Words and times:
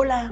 Hola, 0.00 0.30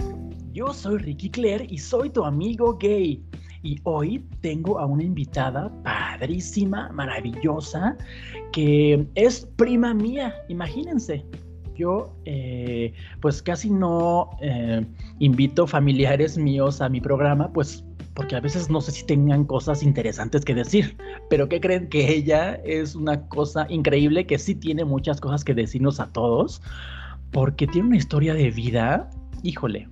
yo 0.52 0.72
soy 0.72 0.98
Ricky 0.98 1.28
Claire 1.28 1.66
y 1.68 1.78
soy 1.78 2.08
tu 2.10 2.24
amigo 2.24 2.78
gay. 2.78 3.20
Y 3.64 3.80
hoy 3.82 4.24
tengo 4.40 4.78
a 4.78 4.86
una 4.86 5.02
invitada 5.02 5.72
padrísima, 5.82 6.88
maravillosa, 6.92 7.96
que 8.52 9.04
es 9.16 9.44
prima 9.56 9.92
mía, 9.92 10.32
imagínense. 10.48 11.26
Yo 11.74 12.16
eh, 12.26 12.94
pues 13.20 13.42
casi 13.42 13.68
no 13.68 14.30
eh, 14.40 14.86
invito 15.18 15.66
familiares 15.66 16.38
míos 16.38 16.80
a 16.80 16.88
mi 16.88 17.00
programa, 17.00 17.52
pues 17.52 17.84
porque 18.14 18.36
a 18.36 18.40
veces 18.40 18.70
no 18.70 18.80
sé 18.80 18.92
si 18.92 19.04
tengan 19.04 19.44
cosas 19.44 19.82
interesantes 19.82 20.44
que 20.44 20.54
decir, 20.54 20.96
pero 21.28 21.48
¿qué 21.48 21.60
creen 21.60 21.88
que 21.88 22.14
ella 22.14 22.54
es 22.64 22.94
una 22.94 23.20
cosa 23.26 23.66
increíble 23.68 24.28
que 24.28 24.38
sí 24.38 24.54
tiene 24.54 24.84
muchas 24.84 25.20
cosas 25.20 25.42
que 25.42 25.54
decirnos 25.54 25.98
a 25.98 26.06
todos? 26.12 26.62
Porque 27.32 27.66
tiene 27.66 27.88
una 27.88 27.96
historia 27.96 28.32
de 28.32 28.52
vida, 28.52 29.10
híjole, 29.46 29.88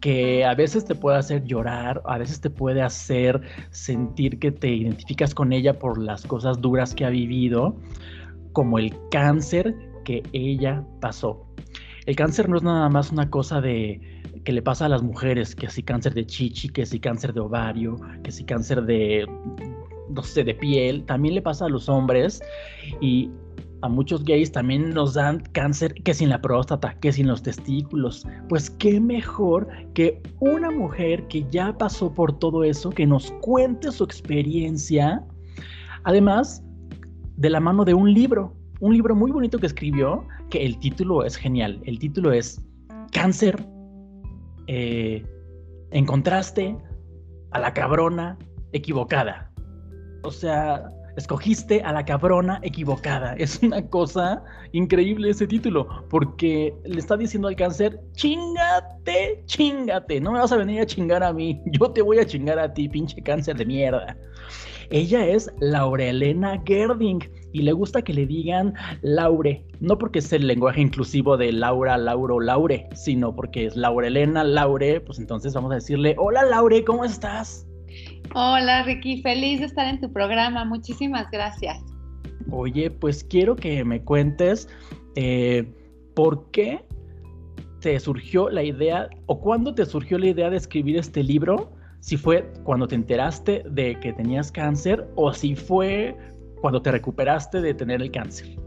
que 0.00 0.44
a 0.44 0.54
veces 0.54 0.84
te 0.84 0.94
puede 0.94 1.18
hacer 1.18 1.44
llorar, 1.44 2.02
a 2.06 2.18
veces 2.18 2.40
te 2.40 2.50
puede 2.50 2.82
hacer 2.82 3.40
sentir 3.70 4.38
que 4.38 4.52
te 4.52 4.68
identificas 4.68 5.34
con 5.34 5.52
ella 5.52 5.78
por 5.78 5.98
las 5.98 6.26
cosas 6.26 6.60
duras 6.60 6.94
que 6.94 7.04
ha 7.04 7.10
vivido, 7.10 7.76
como 8.52 8.78
el 8.78 8.94
cáncer 9.10 9.74
que 10.04 10.22
ella 10.32 10.84
pasó. 11.00 11.46
El 12.06 12.16
cáncer 12.16 12.48
no 12.48 12.56
es 12.56 12.62
nada 12.62 12.88
más 12.88 13.12
una 13.12 13.30
cosa 13.30 13.60
de 13.60 14.00
que 14.44 14.52
le 14.52 14.60
pasa 14.60 14.86
a 14.86 14.88
las 14.90 15.02
mujeres, 15.02 15.54
que 15.54 15.70
si 15.70 15.82
cáncer 15.82 16.12
de 16.12 16.26
chichi, 16.26 16.68
que 16.68 16.84
si 16.84 17.00
cáncer 17.00 17.32
de 17.32 17.40
ovario, 17.40 17.96
que 18.22 18.30
si 18.30 18.44
cáncer 18.44 18.82
de 18.82 19.26
no 20.10 20.22
sé, 20.22 20.44
de 20.44 20.54
piel, 20.54 21.04
también 21.04 21.34
le 21.34 21.42
pasa 21.42 21.66
a 21.66 21.68
los 21.68 21.88
hombres 21.88 22.42
y 23.00 23.30
a 23.84 23.88
muchos 23.88 24.24
gays 24.24 24.50
también 24.50 24.94
nos 24.94 25.12
dan 25.12 25.40
cáncer 25.52 25.92
que 25.92 26.14
sin 26.14 26.30
la 26.30 26.40
próstata, 26.40 26.98
que 27.00 27.12
sin 27.12 27.26
los 27.26 27.42
testículos. 27.42 28.26
Pues 28.48 28.70
qué 28.70 28.98
mejor 28.98 29.68
que 29.92 30.22
una 30.40 30.70
mujer 30.70 31.28
que 31.28 31.44
ya 31.50 31.76
pasó 31.76 32.10
por 32.10 32.38
todo 32.38 32.64
eso, 32.64 32.88
que 32.88 33.06
nos 33.06 33.30
cuente 33.42 33.92
su 33.92 34.02
experiencia, 34.04 35.22
además 36.04 36.64
de 37.36 37.50
la 37.50 37.60
mano 37.60 37.84
de 37.84 37.92
un 37.92 38.14
libro, 38.14 38.56
un 38.80 38.94
libro 38.94 39.14
muy 39.14 39.30
bonito 39.30 39.58
que 39.58 39.66
escribió, 39.66 40.26
que 40.48 40.64
el 40.64 40.78
título 40.78 41.22
es 41.22 41.36
genial, 41.36 41.78
el 41.84 41.98
título 41.98 42.32
es 42.32 42.64
Cáncer, 43.12 43.62
eh, 44.66 45.22
encontraste 45.90 46.74
a 47.50 47.58
la 47.58 47.74
cabrona 47.74 48.38
equivocada. 48.72 49.52
O 50.22 50.30
sea, 50.30 50.88
escogiste 51.16 51.82
a 51.82 51.92
la 51.92 52.04
cabrona 52.04 52.60
equivocada. 52.62 53.34
Es 53.44 53.62
una 53.62 53.86
cosa 53.88 54.42
increíble 54.72 55.30
ese 55.30 55.46
título, 55.46 55.86
porque 56.08 56.74
le 56.84 56.98
está 56.98 57.16
diciendo 57.16 57.48
al 57.48 57.56
cáncer, 57.56 58.00
chingate, 58.12 59.42
chingate, 59.46 60.20
no 60.20 60.32
me 60.32 60.38
vas 60.38 60.52
a 60.52 60.56
venir 60.56 60.80
a 60.80 60.86
chingar 60.86 61.22
a 61.22 61.32
mí, 61.32 61.60
yo 61.66 61.90
te 61.90 62.02
voy 62.02 62.18
a 62.18 62.26
chingar 62.26 62.58
a 62.58 62.72
ti, 62.72 62.88
pinche 62.88 63.22
cáncer 63.22 63.56
de 63.56 63.66
mierda. 63.66 64.16
Ella 64.90 65.26
es 65.26 65.50
Laurelena 65.60 66.62
Gerding 66.64 67.20
y 67.52 67.62
le 67.62 67.72
gusta 67.72 68.02
que 68.02 68.12
le 68.12 68.26
digan 68.26 68.74
Laure, 69.02 69.64
no 69.80 69.98
porque 69.98 70.18
es 70.18 70.32
el 70.32 70.46
lenguaje 70.46 70.80
inclusivo 70.80 71.36
de 71.36 71.52
Laura, 71.52 71.96
Lauro, 71.96 72.40
Laure, 72.40 72.88
sino 72.94 73.34
porque 73.34 73.66
es 73.66 73.76
Laurelena, 73.76 74.44
Laure, 74.44 75.00
pues 75.00 75.18
entonces 75.18 75.54
vamos 75.54 75.72
a 75.72 75.76
decirle, 75.76 76.16
hola 76.18 76.44
Laure, 76.44 76.84
¿cómo 76.84 77.04
estás? 77.04 77.66
Hola 78.34 78.82
Ricky, 78.84 79.22
feliz 79.22 79.60
de 79.60 79.66
estar 79.66 79.86
en 79.86 80.00
tu 80.00 80.12
programa, 80.12 80.64
muchísimas 80.64 81.30
gracias. 81.30 81.78
Oye, 82.50 82.90
pues 82.90 83.24
quiero 83.24 83.56
que 83.56 83.84
me 83.84 84.02
cuentes 84.02 84.68
eh, 85.16 85.72
por 86.14 86.50
qué 86.50 86.84
te 87.80 87.98
surgió 88.00 88.48
la 88.48 88.62
idea 88.62 89.08
o 89.26 89.40
cuándo 89.40 89.74
te 89.74 89.84
surgió 89.84 90.18
la 90.18 90.28
idea 90.28 90.50
de 90.50 90.56
escribir 90.56 90.96
este 90.96 91.22
libro, 91.22 91.72
si 92.00 92.16
fue 92.16 92.50
cuando 92.64 92.88
te 92.88 92.94
enteraste 92.94 93.62
de 93.70 93.98
que 94.00 94.12
tenías 94.12 94.50
cáncer 94.50 95.06
o 95.16 95.32
si 95.32 95.54
fue 95.54 96.16
cuando 96.60 96.80
te 96.80 96.90
recuperaste 96.90 97.60
de 97.60 97.74
tener 97.74 98.00
el 98.00 98.10
cáncer. 98.10 98.63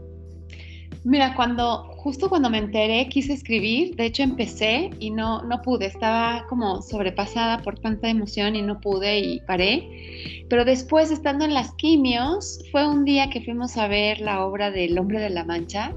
Mira, 1.08 1.34
cuando 1.34 1.84
justo 1.96 2.28
cuando 2.28 2.50
me 2.50 2.58
enteré 2.58 3.08
quise 3.08 3.32
escribir, 3.32 3.96
de 3.96 4.04
hecho 4.04 4.22
empecé 4.22 4.90
y 4.98 5.10
no 5.10 5.40
no 5.42 5.62
pude, 5.62 5.86
estaba 5.86 6.44
como 6.50 6.82
sobrepasada 6.82 7.62
por 7.62 7.78
tanta 7.78 8.10
emoción 8.10 8.54
y 8.54 8.60
no 8.60 8.78
pude 8.78 9.18
y 9.18 9.40
paré. 9.40 10.44
Pero 10.50 10.66
después 10.66 11.10
estando 11.10 11.46
en 11.46 11.54
las 11.54 11.72
quimios, 11.76 12.62
fue 12.70 12.86
un 12.86 13.06
día 13.06 13.30
que 13.30 13.40
fuimos 13.40 13.78
a 13.78 13.88
ver 13.88 14.20
la 14.20 14.44
obra 14.44 14.70
del 14.70 14.98
Hombre 14.98 15.18
de 15.18 15.30
la 15.30 15.44
Mancha. 15.44 15.94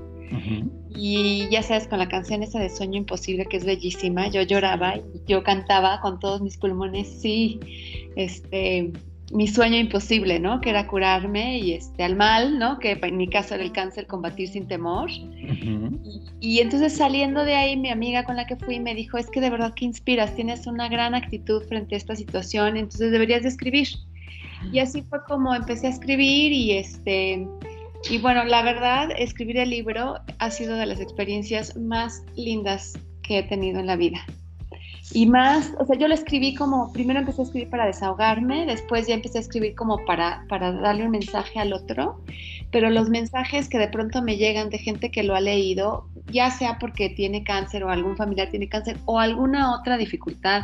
Y 0.96 1.50
ya 1.50 1.62
sabes, 1.62 1.90
con 1.90 2.00
la 2.00 2.08
canción 2.08 2.42
esa 2.42 2.60
de 2.60 2.70
Sueño 2.70 3.00
Imposible, 3.00 3.46
que 3.48 3.58
es 3.58 3.66
bellísima, 3.66 4.30
yo 4.30 4.44
lloraba 4.44 4.96
y 4.96 5.04
yo 5.28 5.44
cantaba 5.44 6.00
con 6.00 6.20
todos 6.20 6.42
mis 6.42 6.58
pulmones, 6.58 7.10
sí, 7.22 7.60
este, 8.16 8.94
mi 9.32 9.48
sueño 9.48 9.78
imposible, 9.78 10.40
¿no? 10.40 10.62
Que 10.62 10.70
era 10.72 10.88
curarme 10.88 11.60
y 11.60 11.74
este, 11.74 12.04
al 12.04 12.16
mal, 12.16 12.60
¿no? 12.60 12.80
Que 12.80 13.00
en 13.02 13.18
mi 13.18 13.28
caso 13.28 13.56
era 13.56 13.64
el 13.64 13.72
cáncer, 13.72 14.08
combatir 14.08 14.50
sin 14.50 14.68
temor. 14.68 15.10
y, 16.40 16.60
entonces 16.60 16.94
saliendo 16.94 17.44
de 17.44 17.56
ahí, 17.56 17.78
mi 17.78 17.90
amiga 17.90 18.24
con 18.24 18.36
la 18.36 18.46
que 18.46 18.56
fui 18.56 18.80
me 18.80 18.96
dijo, 18.96 19.18
es 19.18 19.30
que 19.30 19.42
de 19.42 19.50
verdad 19.50 19.74
que 19.74 19.86
inspiras, 19.86 20.36
tienes 20.36 20.68
una 20.68 20.90
gran 20.90 21.16
actitud 21.16 21.64
frente 21.64 21.96
a 21.96 21.98
esta 21.98 22.16
situación, 22.16 22.78
entonces 22.78 23.12
deberías 23.12 23.44
de 23.44 23.50
escribir. 23.50 23.88
Y 24.72 24.80
así 24.80 25.02
fue 25.02 25.20
como 25.28 25.56
empecé 25.56 25.88
a 25.88 25.92
escribir 25.92 26.52
y 26.52 26.72
este... 26.74 27.48
Y 28.10 28.18
bueno, 28.18 28.44
la 28.46 28.64
verdad, 28.64 29.10
escribir 29.16 29.58
el 29.58 29.70
libro 29.70 30.16
ha 30.40 30.50
sido 30.50 30.76
de 30.76 30.88
las 30.88 31.00
experiencias 31.00 31.78
más 31.78 32.24
lindas 32.36 32.98
que 33.22 33.40
he 33.40 33.44
tenido 33.44 33.80
en 33.80 33.86
la 33.86 33.96
vida. 33.96 34.26
Y 35.14 35.26
más, 35.26 35.74
o 35.78 35.86
sea, 35.86 35.98
yo 35.98 36.08
lo 36.08 36.14
escribí 36.14 36.56
como, 36.56 36.94
primero 36.94 37.20
empecé 37.20 37.42
a 37.42 37.44
escribir 37.44 37.70
para 37.70 37.86
desahogarme, 37.86 38.66
después 38.66 39.08
ya 39.08 39.14
empecé 39.14 39.40
a 39.40 39.42
escribir 39.42 39.76
como 39.76 39.98
para, 40.06 40.46
para 40.48 40.72
darle 40.72 41.04
un 41.04 41.12
mensaje 41.12 41.60
al 41.60 41.74
otro, 41.74 42.22
pero 42.72 42.90
los 42.90 43.10
mensajes 43.10 43.68
que 43.68 43.78
de 43.78 43.90
pronto 43.90 44.22
me 44.22 44.38
llegan 44.38 44.70
de 44.70 44.78
gente 44.78 45.12
que 45.12 45.24
lo 45.24 45.36
ha 45.36 45.42
leído, 45.42 46.08
ya 46.28 46.50
sea 46.50 46.80
porque 46.80 47.10
tiene 47.10 47.44
cáncer 47.44 47.84
o 47.84 47.90
algún 47.90 48.16
familiar 48.16 48.50
tiene 48.52 48.70
cáncer 48.70 48.98
o 49.04 49.20
alguna 49.20 49.76
otra 49.76 49.98
dificultad, 49.98 50.64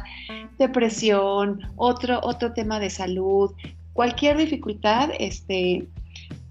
depresión, 0.57 1.59
otro, 1.75 2.21
otro 2.23 2.53
tema 2.53 2.79
de 2.79 2.89
salud, 2.89 3.51
cualquier 3.91 4.37
dificultad, 4.37 5.09
este, 5.19 5.85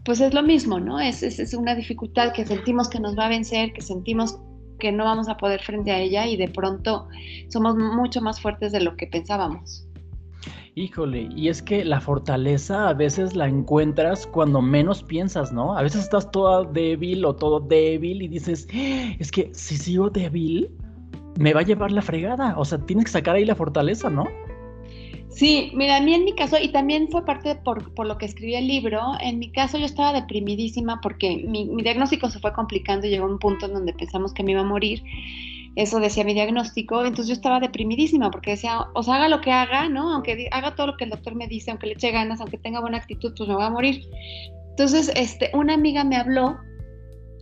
pues 0.05 0.21
es 0.21 0.35
lo 0.35 0.43
mismo, 0.43 0.79
¿no? 0.81 1.01
Es, 1.01 1.23
es, 1.23 1.39
es 1.39 1.55
una 1.55 1.75
dificultad 1.75 2.33
que 2.35 2.45
sentimos 2.45 2.91
que 2.91 3.01
nos 3.01 3.19
va 3.19 3.25
a 3.25 3.31
vencer, 3.31 3.73
que 3.73 3.81
sentimos 3.81 4.39
que 4.79 4.93
no 4.93 5.05
vamos 5.05 5.29
a 5.29 5.37
poder 5.37 5.63
frente 5.63 5.91
a 5.91 5.99
ella 5.99 6.27
y 6.27 6.37
de 6.37 6.49
pronto 6.49 7.09
somos 7.49 7.77
mucho 7.77 8.21
más 8.21 8.41
fuertes 8.41 8.73
de 8.73 8.81
lo 8.81 8.97
que 8.97 9.07
pensábamos. 9.07 9.87
Híjole, 10.79 11.31
y 11.35 11.49
es 11.49 11.63
que 11.63 11.87
la 11.87 12.03
fortaleza 12.03 12.91
a 12.91 12.93
veces 12.93 13.35
la 13.35 13.49
encuentras 13.49 14.27
cuando 14.27 14.61
menos 14.61 15.03
piensas, 15.03 15.51
¿no? 15.51 15.75
A 15.75 15.83
veces 15.83 16.03
estás 16.03 16.31
toda 16.31 16.65
débil 16.65 17.25
o 17.25 17.35
todo 17.35 17.61
débil 17.61 18.21
y 18.21 18.29
dices, 18.29 18.69
¡Ah! 18.75 19.15
es 19.19 19.31
que 19.31 19.49
si 19.55 19.79
sigo 19.79 20.11
débil, 20.11 20.71
me 21.39 21.55
va 21.55 21.61
a 21.61 21.65
llevar 21.65 21.93
la 21.93 22.03
fregada. 22.03 22.55
O 22.59 22.65
sea, 22.67 22.77
tienes 22.79 23.07
que 23.07 23.13
sacar 23.13 23.37
ahí 23.37 23.47
la 23.47 23.55
fortaleza, 23.55 24.11
¿no? 24.11 24.27
Sí, 25.37 25.71
mira, 25.75 25.99
a 25.99 26.01
mí 26.01 26.15
en 26.15 26.25
mi 26.25 26.33
caso, 26.33 26.57
y 26.59 26.69
también 26.69 27.09
fue 27.09 27.27
parte 27.27 27.57
por, 27.57 27.93
por, 27.93 28.07
lo 28.07 28.17
que 28.17 28.25
escribí 28.25 28.55
el 28.55 28.67
libro, 28.67 29.03
en 29.21 29.39
mi 29.39 29.53
caso 29.53 29.77
yo 29.77 29.85
estaba 29.85 30.15
deprimidísima 30.15 31.03
porque 31.03 31.45
mi, 31.47 31.67
mi, 31.67 31.83
diagnóstico 31.83 32.31
se 32.31 32.39
fue 32.39 32.55
complicando 32.55 33.07
y 33.07 33.11
llegó 33.11 33.27
a 33.27 33.29
un 33.29 33.39
punto 33.39 33.67
en 33.67 33.75
donde 33.75 33.93
pensamos 33.93 34.33
que 34.33 34.43
me 34.43 34.53
iba 34.53 34.63
a 34.63 34.65
morir. 34.65 35.03
Eso 35.77 36.01
decía 36.01 36.25
mi 36.25 36.33
diagnóstico, 36.33 37.01
entonces 37.05 37.27
yo 37.27 37.35
estaba 37.35 37.61
deprimidísima 37.61 38.31
porque 38.31 38.53
decía, 38.53 38.87
o 38.95 39.03
sea, 39.03 39.17
haga 39.17 39.29
lo 39.29 39.43
que 39.43 39.53
haga, 39.53 39.91
¿no? 39.91 40.11
Aunque 40.11 40.49
haga 40.53 40.75
todo 40.75 40.87
lo 40.87 40.97
que 40.97 41.05
el 41.05 41.11
doctor 41.11 41.35
me 41.35 41.47
dice, 41.49 41.71
aunque 41.71 41.89
le 41.89 41.93
eche 41.93 42.13
ganas, 42.13 42.41
aunque 42.41 42.57
tenga 42.57 42.81
buena 42.81 42.97
actitud, 42.97 43.35
pues 43.37 43.47
me 43.47 43.57
voy 43.57 43.65
a 43.65 43.71
morir. 43.71 44.09
Entonces, 44.71 45.13
este, 45.15 45.51
una 45.53 45.75
amiga 45.75 46.03
me 46.03 46.17
habló 46.17 46.57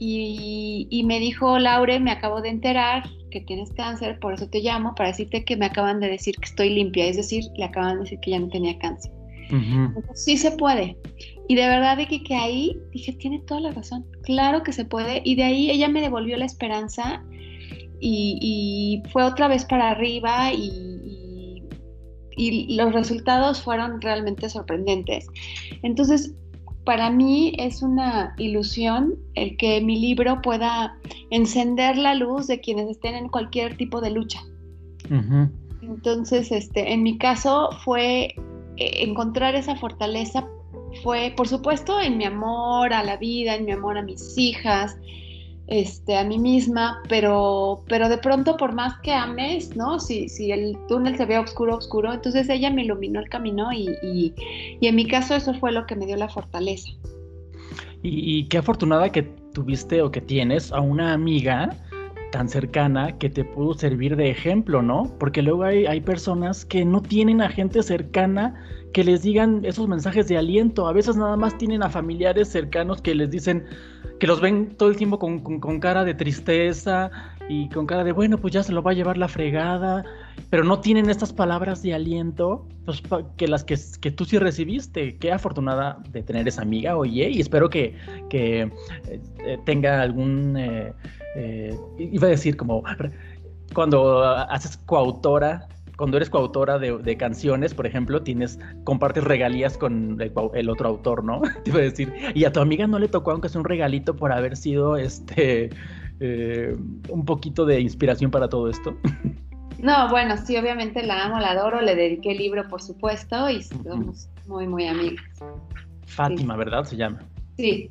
y, 0.01 0.89
y 0.91 1.05
me 1.05 1.21
dijo, 1.21 1.61
Laure, 1.61 2.01
me 2.01 2.11
acabo 2.11 2.43
de 2.43 2.49
enterar 2.49 3.05
que 3.35 3.41
tienes 3.41 3.73
cáncer, 3.73 4.19
por 4.21 4.33
eso 4.33 4.49
te 4.49 4.61
llamo, 4.61 4.95
para 4.95 5.09
decirte 5.09 5.45
que 5.45 5.57
me 5.57 5.67
acaban 5.67 5.99
de 5.99 6.09
decir 6.09 6.37
que 6.37 6.45
estoy 6.45 6.71
limpia, 6.71 7.07
es 7.07 7.17
decir, 7.17 7.45
le 7.57 7.65
acaban 7.65 7.97
de 7.97 8.05
decir 8.05 8.21
que 8.21 8.31
ya 8.31 8.39
no 8.39 8.49
tenía 8.49 8.79
cáncer. 8.79 9.11
sí 10.15 10.37
se 10.37 10.53
puede. 10.53 10.97
Y 11.49 11.57
de 11.57 11.67
verdad 11.67 11.97
de 11.97 12.07
que, 12.07 12.23
que, 12.23 12.37
ahí 12.37 12.79
dije, 12.93 13.13
tiene 13.15 13.41
toda 13.41 13.61
la 13.61 13.73
razón, 13.73 14.07
claro 14.23 14.63
que 14.63 14.73
se 14.73 14.85
puede. 14.85 15.21
Y 15.25 15.35
de 15.35 15.43
ahí 15.43 15.71
ella 15.71 15.89
me 15.89 16.01
devolvió 16.01 16.37
la 16.37 16.45
esperanza 16.45 17.25
y, 18.01 18.39
y 18.41 19.11
fue 19.11 19.25
otra 19.25 19.49
vez 19.49 19.65
para 19.65 19.91
arriba 19.91 20.53
y, 20.53 21.65
y, 22.37 22.67
y 22.69 22.77
los 22.77 22.93
resultados 22.93 23.61
fueron 23.63 24.01
realmente 24.01 24.49
sorprendentes. 24.49 25.27
Entonces, 25.83 26.35
para 26.85 27.11
mí 27.11 27.55
es 27.59 27.83
una 27.83 28.35
ilusión 28.39 29.15
el 29.35 29.57
que 29.57 29.81
mi 29.81 29.99
libro 29.99 30.43
pueda 30.43 30.97
encender 31.31 31.97
la 31.97 32.15
luz 32.15 32.47
de 32.47 32.61
quienes 32.61 32.89
estén 32.91 33.15
en 33.15 33.29
cualquier 33.29 33.77
tipo 33.77 34.01
de 34.01 34.11
lucha. 34.11 34.43
Entonces, 35.83 36.51
este, 36.51 36.93
en 36.93 37.03
mi 37.03 37.19
caso 37.19 37.71
fue 37.85 38.35
eh, 38.77 39.03
encontrar 39.03 39.55
esa 39.55 39.77
fortaleza, 39.77 40.47
fue 41.03 41.33
por 41.37 41.49
supuesto 41.49 42.01
en 42.01 42.17
mi 42.19 42.25
amor 42.25 42.93
a 42.93 43.03
la 43.03 43.17
vida, 43.17 43.55
en 43.55 43.65
mi 43.65 43.73
amor 43.73 43.99
a 43.99 44.03
mis 44.03 44.37
hijas, 44.39 44.97
este, 45.67 46.17
a 46.17 46.25
mí 46.25 46.39
misma, 46.39 47.01
pero, 47.09 47.85
pero 47.89 48.09
de 48.09 48.19
pronto 48.19 48.57
por 48.57 48.73
más 48.73 48.99
que 49.01 49.13
ames, 49.13 49.75
¿no? 49.77 49.99
Si, 49.99 50.29
si 50.29 50.53
el 50.53 50.77
túnel 50.89 51.17
se 51.17 51.25
ve 51.25 51.39
oscuro, 51.39 51.77
oscuro, 51.77 52.13
entonces 52.13 52.49
ella 52.49 52.71
me 52.71 52.85
iluminó 52.85 53.21
el 53.21 53.29
camino 53.29 53.73
y, 53.73 53.89
y, 54.03 54.35
en 54.87 54.95
mi 54.95 55.07
caso 55.07 55.35
eso 55.35 55.55
fue 55.55 55.73
lo 55.73 55.87
que 55.87 55.97
me 55.97 56.07
dio 56.07 56.17
la 56.17 56.29
fortaleza. 56.29 56.91
Y, 58.03 58.45
qué 58.49 58.59
afortunada 58.59 59.11
que 59.11 59.23
tuviste 59.55 60.03
o 60.03 60.11
que 60.11 60.21
tienes 60.21 60.71
a 60.73 60.81
una 60.81 61.15
amiga 61.15 61.71
tan 62.31 62.51
cercana 62.51 63.17
que 63.17 63.31
te 63.31 63.45
pudo 63.45 63.73
servir 63.73 64.17
de 64.17 64.29
ejemplo, 64.29 64.83
¿no? 64.83 65.15
Porque 65.19 65.41
luego 65.41 65.63
hay, 65.63 65.87
hay 65.87 66.03
personas 66.03 66.67
que 66.67 66.85
no 66.85 67.01
tienen 67.01 67.41
a 67.41 67.49
gente 67.49 67.83
cercana 67.83 68.55
que 68.93 69.05
les 69.05 69.23
digan 69.23 69.65
esos 69.65 69.89
mensajes 69.89 70.29
de 70.29 70.37
aliento. 70.37 70.87
A 70.87 70.93
veces 70.93 71.17
nada 71.17 71.39
más 71.39 71.57
tienen 71.57 71.83
a 71.83 71.89
familiares 71.89 72.49
cercanos 72.49 73.01
que 73.01 73.15
les 73.15 73.31
dicen, 73.31 73.65
que 74.25 74.29
los 74.29 74.41
ven 74.41 74.75
todo 74.79 74.89
el 74.89 74.97
tiempo 74.97 75.19
con, 75.19 75.81
cara 75.81 76.03
de 76.03 76.15
tristeza 76.15 77.11
y 77.47 77.69
con 77.69 77.85
cara 77.85 78.05
de, 78.05 78.13
bueno, 78.13 78.39
pues 78.39 78.55
ya 78.55 78.63
se 78.63 78.73
lo 78.73 78.83
va 78.83 78.93
a 78.93 78.95
llevar 78.95 79.19
la 79.19 79.29
fregada, 79.29 80.03
pero 80.49 80.65
no 80.65 80.81
tienen 80.81 81.11
estas 81.11 81.31
palabras 81.31 81.83
de 81.83 81.93
aliento 81.93 82.67
pues, 82.87 83.03
que 83.37 83.47
las 83.47 83.65
que, 83.65 83.79
que, 84.01 84.11
tú 84.11 84.25
sí 84.25 84.39
recibiste. 84.39 85.19
Qué 85.19 85.31
afortunada 85.31 85.99
de 86.09 86.23
tener 86.23 86.49
esa 86.49 86.63
amiga, 86.63 86.97
oye, 86.97 87.29
y 87.29 87.39
espero 87.39 87.69
que, 87.69 87.99
que 88.31 88.73
eh, 89.09 89.59
tenga 89.67 90.01
algún, 90.01 90.57
eh, 90.57 90.95
eh, 91.37 91.77
iba 91.99 92.27
a 92.27 92.31
decir 92.31 92.57
como, 92.57 92.83
cuando 93.75 94.25
haces 94.25 94.79
coautora 94.87 95.69
cuando 95.97 96.17
eres 96.17 96.31
coautora 96.31 96.79
de, 96.79 97.17
canciones, 97.17 97.75
por 97.75 97.87
ejemplo, 97.87 98.23
tienes, 98.23 98.59
compartes 98.85 99.25
regalías 99.25 99.79
con 99.79 100.21
el, 100.21 100.69
otro 100.69 100.89
autor, 100.89 101.25
¿no? 101.25 101.43
Te 101.65 101.71
iba 101.71 101.79
a 101.79 101.83
decir, 101.83 102.13
y 102.35 102.45
a 102.45 102.53
tu 102.53 102.61
amiga 102.61 102.87
no 102.87 102.99
le 102.99 103.09
tocó, 103.09 103.31
aunque 103.31 103.49
sea 103.49 103.61
un 103.61 103.65
regalito, 103.65 104.17
por 104.17 104.33
haber 104.33 104.57
sido 104.57 104.97
este 104.97 105.71
eh, 106.21 106.77
un 107.09 107.25
poquito 107.25 107.67
de 107.67 107.81
inspiración 107.81 108.31
para 108.31 108.49
todo 108.49 108.69
esto. 108.69 108.97
No, 109.77 110.09
bueno, 110.09 110.39
sí, 110.39 110.57
obviamente 110.57 111.03
la 111.03 111.25
amo, 111.25 111.39
la 111.41 111.51
adoro, 111.51 111.83
le 111.83 111.95
dediqué 111.95 112.31
el 112.31 112.39
libro, 112.39 112.67
por 112.69 112.81
supuesto, 112.81 113.51
y 113.51 113.63
somos 113.63 114.31
muy, 114.47 114.67
muy 114.67 114.87
amigas. 114.87 115.23
Fátima, 116.07 116.57
¿verdad? 116.57 116.85
Se 116.85 116.97
llama. 116.97 117.19
Sí, 117.59 117.91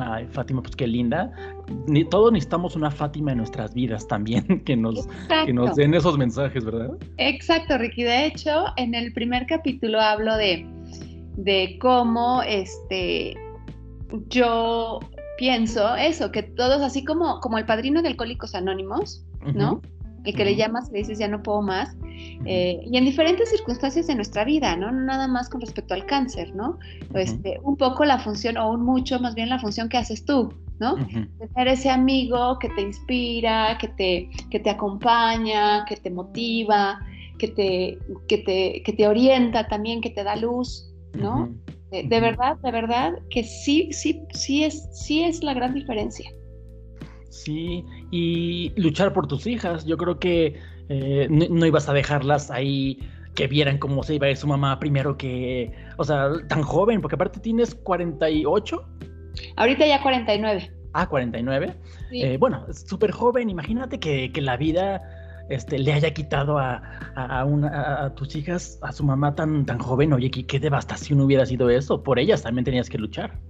Ay, 0.00 0.26
Fátima, 0.30 0.62
pues 0.62 0.74
qué 0.76 0.86
linda. 0.86 1.30
Ni, 1.86 2.04
todos 2.04 2.32
necesitamos 2.32 2.76
una 2.76 2.90
Fátima 2.90 3.32
en 3.32 3.38
nuestras 3.38 3.74
vidas 3.74 4.06
también, 4.06 4.62
que 4.64 4.76
nos, 4.76 5.06
que 5.44 5.52
nos 5.52 5.76
den 5.76 5.94
esos 5.94 6.18
mensajes, 6.18 6.64
¿verdad? 6.64 6.90
Exacto, 7.18 7.78
Ricky. 7.78 8.02
De 8.02 8.26
hecho, 8.26 8.64
en 8.76 8.94
el 8.94 9.12
primer 9.12 9.46
capítulo 9.46 10.00
hablo 10.00 10.36
de, 10.36 10.66
de 11.36 11.78
cómo 11.80 12.42
este, 12.42 13.36
yo 14.28 15.00
pienso 15.38 15.94
eso, 15.96 16.30
que 16.30 16.42
todos, 16.42 16.82
así 16.82 17.04
como, 17.04 17.40
como 17.40 17.58
el 17.58 17.66
padrino 17.66 18.02
de 18.02 18.08
Alcohólicos 18.08 18.54
Anónimos, 18.54 19.24
¿no? 19.54 19.80
El 20.24 20.34
que 20.34 20.44
le 20.44 20.56
llamas 20.56 20.90
le 20.90 20.98
dices 20.98 21.18
ya 21.18 21.28
no 21.28 21.42
puedo 21.42 21.62
más, 21.62 21.96
eh, 22.46 22.80
y 22.84 22.96
en 22.96 23.04
diferentes 23.04 23.50
circunstancias 23.50 24.06
de 24.06 24.14
nuestra 24.14 24.44
vida, 24.44 24.76
¿no? 24.76 24.90
Nada 24.90 25.28
más 25.28 25.48
con 25.48 25.60
respecto 25.60 25.94
al 25.94 26.06
cáncer, 26.06 26.54
¿no? 26.54 26.78
este, 27.14 27.58
un 27.62 27.76
poco 27.76 28.04
la 28.04 28.18
función, 28.18 28.56
o 28.56 28.70
un 28.70 28.82
mucho 28.84 29.20
más 29.20 29.34
bien 29.34 29.48
la 29.48 29.58
función 29.58 29.88
que 29.88 29.98
haces 29.98 30.24
tú, 30.24 30.52
¿no? 30.80 30.96
Tener 31.06 31.68
ese 31.68 31.90
amigo 31.90 32.58
que 32.58 32.68
te 32.70 32.82
inspira, 32.82 33.78
que 33.78 33.88
te, 33.88 34.30
que 34.50 34.60
te 34.60 34.70
acompaña, 34.70 35.84
que 35.86 35.96
te 35.96 36.10
motiva, 36.10 37.00
que 37.38 37.48
te, 37.48 37.98
que 38.28 38.38
te, 38.38 38.82
que 38.82 38.92
te 38.92 39.06
orienta 39.06 39.68
también, 39.68 40.00
que 40.00 40.10
te 40.10 40.24
da 40.24 40.36
luz, 40.36 40.90
¿no? 41.14 41.50
de, 41.90 42.02
de, 42.02 42.20
verdad, 42.20 42.56
de 42.58 42.70
verdad 42.70 43.12
que 43.30 43.44
sí, 43.44 43.88
sí, 43.92 44.22
sí 44.32 44.64
es, 44.64 44.88
sí 44.92 45.22
es 45.22 45.42
la 45.42 45.54
gran 45.54 45.74
diferencia. 45.74 46.30
Sí, 47.30 47.84
y 48.16 48.72
luchar 48.76 49.12
por 49.12 49.26
tus 49.26 49.44
hijas. 49.44 49.84
Yo 49.86 49.96
creo 49.96 50.20
que 50.20 50.60
eh, 50.88 51.26
no, 51.28 51.66
ibas 51.66 51.88
a 51.88 51.92
dejarlas 51.92 52.48
ahí 52.48 53.00
que 53.34 53.48
vieran 53.48 53.78
cómo 53.78 54.04
se 54.04 54.14
iba 54.14 54.28
a 54.28 54.30
ir 54.30 54.36
su 54.36 54.46
mamá 54.46 54.78
primero 54.78 55.16
que, 55.16 55.72
o 55.96 56.04
sea, 56.04 56.30
tan 56.48 56.62
joven, 56.62 57.00
porque 57.00 57.16
aparte 57.16 57.40
tienes 57.40 57.74
48. 57.74 58.88
Ahorita 59.56 59.84
ya 59.84 60.00
49. 60.00 60.70
Ah, 60.92 61.08
49. 61.08 61.74
Eh, 62.12 62.36
bueno, 62.38 62.64
súper 62.72 63.10
joven. 63.10 63.50
Imagínate 63.50 63.98
que, 63.98 64.30
la 64.40 64.56
vida 64.56 65.02
este, 65.48 65.80
le 65.80 65.92
haya 65.92 66.14
quitado 66.14 66.56
a, 66.56 66.84
a, 67.16 68.04
a, 68.04 68.14
tus 68.14 68.36
hijas, 68.36 68.78
a 68.82 68.92
su 68.92 69.02
mamá 69.02 69.34
tan, 69.34 69.66
tan 69.66 69.80
joven. 69.80 70.12
Oye, 70.12 70.30
¿qué, 70.30 70.46
qué 70.46 70.60
devastación 70.60 71.20
hubiera 71.20 71.46
sido 71.46 71.68
eso. 71.68 72.04
Por 72.04 72.20
ellas 72.20 72.44
también 72.44 72.64
tenías 72.64 72.88
que 72.88 72.98
luchar. 72.98 73.40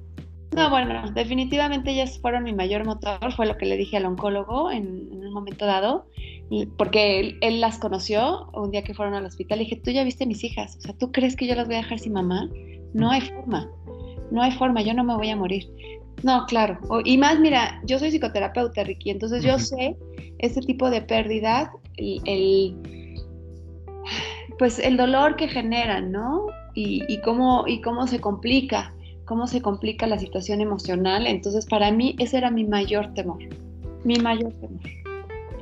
No, 0.53 0.71
bueno, 0.71 1.11
definitivamente 1.11 1.91
ellas 1.91 2.19
fueron 2.21 2.45
mi 2.45 2.53
mayor 2.53 2.85
motor, 2.85 3.33
fue 3.33 3.47
lo 3.47 3.57
que 3.57 3.67
le 3.67 3.77
dije 3.77 3.97
al 3.97 4.07
oncólogo 4.07 4.71
en, 4.71 5.09
un 5.13 5.33
momento 5.33 5.67
dado, 5.67 6.07
porque 6.77 7.37
él, 7.41 7.61
las 7.61 7.79
conoció 7.79 8.49
un 8.53 8.71
día 8.71 8.85
que 8.85 8.95
fueron 8.95 9.15
al 9.15 9.27
hospital. 9.27 9.59
Le 9.59 9.65
dije, 9.65 9.81
tú 9.83 9.91
ya 9.91 10.05
viste 10.05 10.27
mis 10.27 10.45
hijas, 10.45 10.77
o 10.77 10.81
sea, 10.81 10.95
¿tú 10.97 11.11
crees 11.11 11.35
que 11.35 11.47
yo 11.47 11.57
las 11.57 11.67
voy 11.67 11.75
a 11.77 11.79
dejar 11.79 11.99
sin 11.99 12.13
mamá? 12.13 12.49
No 12.93 13.11
hay 13.11 13.23
forma, 13.23 13.69
no 14.31 14.43
hay 14.43 14.53
forma, 14.53 14.83
yo 14.83 14.95
no 14.95 15.03
me 15.03 15.17
voy 15.17 15.31
a 15.31 15.37
morir. 15.37 15.69
No, 16.23 16.47
claro. 16.47 16.79
y 17.05 17.19
más, 17.19 17.41
mira, 17.41 17.81
yo 17.85 17.99
soy 17.99 18.11
psicoterapeuta, 18.11 18.85
Ricky, 18.85 19.11
entonces 19.11 19.43
yo 19.43 19.59
sé 19.59 19.97
este 20.39 20.61
tipo 20.61 20.89
de 20.89 21.03
pérdida, 21.03 21.73
el, 21.97 22.77
pues 24.59 24.79
el 24.79 24.97
dolor 24.97 25.35
que 25.35 25.49
generan, 25.49 26.13
¿no? 26.13 26.47
Y, 26.75 27.03
y, 27.09 27.21
cómo, 27.21 27.65
y 27.67 27.81
cómo 27.81 28.07
se 28.07 28.21
complica 28.21 28.95
cómo 29.25 29.47
se 29.47 29.61
complica 29.63 30.07
la 30.07 30.19
situación 30.19 30.61
emocional. 30.61 31.27
Entonces, 31.27 31.67
para 31.67 31.91
mí 31.91 32.17
ese 32.19 32.39
era 32.39 32.51
mi 32.51 32.65
mayor 32.65 33.13
temor, 33.15 33.39
mi 34.05 34.17
mayor 34.17 34.53
temor. 34.55 34.81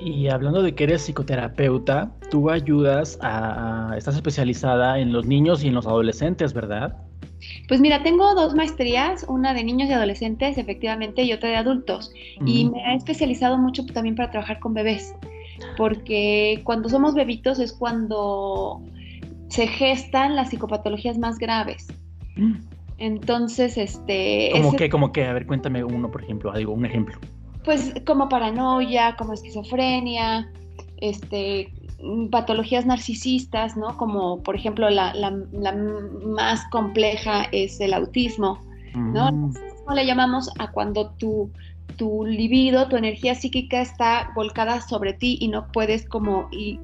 Y 0.05 0.29
hablando 0.29 0.63
de 0.63 0.75
que 0.75 0.85
eres 0.85 1.03
psicoterapeuta, 1.03 2.11
tú 2.29 2.51
ayudas 2.51 3.19
a, 3.23 3.95
estás 3.97 4.17
especializada 4.17 4.99
en 4.99 5.13
los 5.13 5.27
niños 5.27 5.63
y 5.63 5.69
en 5.69 5.75
los 5.75 5.87
adolescentes, 5.87 6.53
¿verdad? 6.53 6.97
Pues 7.69 7.81
mira, 7.81 8.03
tengo 8.03 8.35
dos 8.35 8.55
maestrías, 8.55 9.25
una 9.29 9.55
de 9.55 9.63
niños 9.63 9.89
y 9.89 9.93
adolescentes, 9.93 10.59
efectivamente, 10.59 11.23
y 11.23 11.33
otra 11.33 11.51
de 11.51 11.57
adultos. 11.57 12.13
Y 12.45 12.69
me 12.69 12.81
he 12.81 12.97
especializado 12.97 13.59
mucho 13.59 13.87
también 13.87 14.17
para 14.17 14.31
trabajar 14.31 14.59
con 14.59 14.75
bebés, 14.75 15.15
porque 15.77 16.61
cuando 16.65 16.89
somos 16.89 17.15
bebitos 17.15 17.59
es 17.61 17.73
cuando 17.73 18.83
se 19.49 19.67
gestan 19.67 20.35
las 20.35 20.51
psicopatologías 20.51 21.19
más 21.19 21.39
graves. 21.39 21.89
Mm. 22.37 22.72
Entonces, 23.03 23.77
este... 23.79 24.51
¿Cómo 24.53 24.77
que, 24.77 24.89
como 24.89 25.11
que, 25.11 25.25
a 25.25 25.33
ver, 25.33 25.45
cuéntame 25.45 25.83
uno, 25.83 26.09
por 26.09 26.23
ejemplo, 26.23 26.53
algo, 26.53 26.73
un 26.73 26.87
ejemplo. 26.87 27.19
Pues 27.65 27.93
como 28.07 28.29
paranoia, 28.29 29.17
como 29.17 29.33
esquizofrenia, 29.33 30.49
este, 30.99 31.73
patologías 32.31 32.87
narcisistas, 32.87 33.77
¿no? 33.77 33.97
Como, 33.97 34.41
por 34.45 34.55
ejemplo, 34.55 34.89
la, 34.89 35.13
más 36.25 36.65
compleja 36.71 37.49
es 37.51 37.81
el 37.81 37.93
autismo, 37.93 38.61
¿no? 38.95 39.33
Mm. 39.33 39.53
le 39.97 40.07
llamamos 40.07 40.49
a 40.61 40.71
cuando 40.71 41.11
tu, 41.19 41.51
tu 41.97 42.25
libido, 42.25 42.87
tu 42.87 42.95
energía 42.97 43.35
psíquica 43.35 43.81
está 43.81 44.31
volcada 44.37 44.81
sobre 44.81 45.13
ti 45.13 45.39
y 45.41 45.49
no 45.49 45.67
puedes 45.73 46.09
como 46.09 46.47
y, 46.53 46.79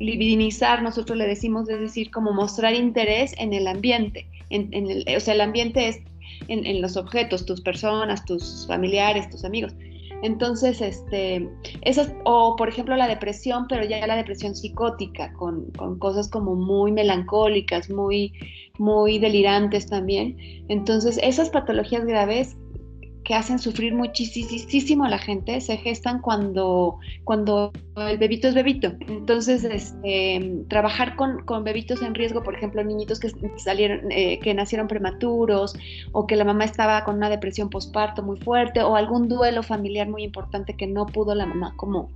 libidinizar, 0.00 0.82
nosotros 0.82 1.16
le 1.16 1.28
decimos, 1.28 1.68
es 1.68 1.78
decir, 1.78 2.10
como 2.10 2.32
mostrar 2.32 2.74
interés 2.74 3.36
en 3.38 3.52
el 3.52 3.68
ambiente 3.68 4.26
en, 4.54 4.86
el, 4.90 5.04
o 5.16 5.20
sea, 5.20 5.34
el 5.34 5.40
ambiente 5.40 5.88
es 5.88 5.98
en, 6.48 6.80
los 6.80 6.96
objetos, 6.96 7.46
tus 7.46 7.60
personas, 7.60 8.24
tus 8.24 8.66
familiares, 8.66 9.28
tus 9.30 9.44
amigos. 9.44 9.74
Entonces, 10.22 10.80
este, 10.80 11.48
esas, 11.82 12.12
o 12.24 12.56
por 12.56 12.68
ejemplo 12.68 12.96
la 12.96 13.08
depresión, 13.08 13.66
pero 13.68 13.84
ya 13.84 14.06
la 14.06 14.16
depresión 14.16 14.54
psicótica, 14.54 15.32
con, 15.34 15.70
con 15.72 15.98
cosas 15.98 16.30
como 16.30 16.54
muy 16.54 16.92
melancólicas, 16.92 17.90
muy, 17.90 18.32
muy 18.78 19.18
delirantes 19.18 19.86
también. 19.86 20.36
Entonces, 20.68 21.18
esas 21.22 21.50
patologías 21.50 22.06
graves 22.06 22.56
que 23.24 23.34
hacen 23.34 23.58
sufrir 23.58 23.94
muchísimo 23.94 25.04
a 25.04 25.08
la 25.08 25.18
gente 25.18 25.60
se 25.60 25.78
gestan 25.78 26.20
cuando, 26.20 26.98
cuando 27.24 27.72
el 27.96 28.18
bebito 28.18 28.48
es 28.48 28.54
bebito. 28.54 28.92
Entonces, 29.08 29.64
este, 29.64 30.64
trabajar 30.68 31.16
con, 31.16 31.42
con, 31.44 31.64
bebitos 31.64 32.02
en 32.02 32.14
riesgo, 32.14 32.42
por 32.42 32.54
ejemplo, 32.54 32.84
niñitos 32.84 33.18
que 33.18 33.30
salieron, 33.56 34.12
eh, 34.12 34.38
que 34.40 34.52
nacieron 34.52 34.88
prematuros, 34.88 35.74
o 36.12 36.26
que 36.26 36.36
la 36.36 36.44
mamá 36.44 36.64
estaba 36.64 37.02
con 37.04 37.16
una 37.16 37.30
depresión 37.30 37.70
postparto 37.70 38.22
muy 38.22 38.38
fuerte, 38.38 38.82
o 38.82 38.94
algún 38.94 39.28
duelo 39.28 39.62
familiar 39.62 40.08
muy 40.08 40.22
importante 40.22 40.74
que 40.74 40.86
no 40.86 41.06
pudo 41.06 41.34
la 41.34 41.46
mamá 41.46 41.72
como 41.76 42.10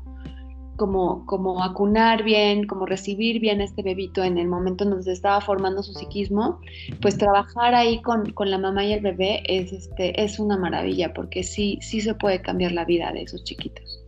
como, 0.79 1.27
como 1.27 1.63
acunar 1.63 2.23
bien, 2.23 2.67
como 2.67 2.87
recibir 2.87 3.41
bien 3.41 3.61
este 3.61 3.83
bebito 3.83 4.25
en 4.25 4.39
el 4.39 4.49
momento 4.49 4.85
en 4.85 4.91
donde 4.91 5.05
se 5.05 5.13
estaba 5.13 5.43
formando 5.43 5.83
su 5.83 5.93
psiquismo, 5.93 6.61
pues 7.03 7.19
trabajar 7.19 7.75
ahí 7.75 8.01
con, 8.01 8.33
con, 8.33 8.51
la 8.51 8.57
mamá 8.57 8.85
y 8.85 8.95
el 8.95 9.03
bebé 9.03 9.43
es, 9.47 9.73
este, 9.73 10.23
es 10.23 10.39
una 10.39 10.57
maravilla, 10.57 11.13
porque 11.13 11.43
sí, 11.43 11.79
sí 11.83 12.01
se 12.01 12.15
puede 12.15 12.41
cambiar 12.41 12.73
la 12.73 12.87
vida 12.87 13.13
de 13.13 13.23
esos 13.23 13.45
chiquitos. 13.45 14.03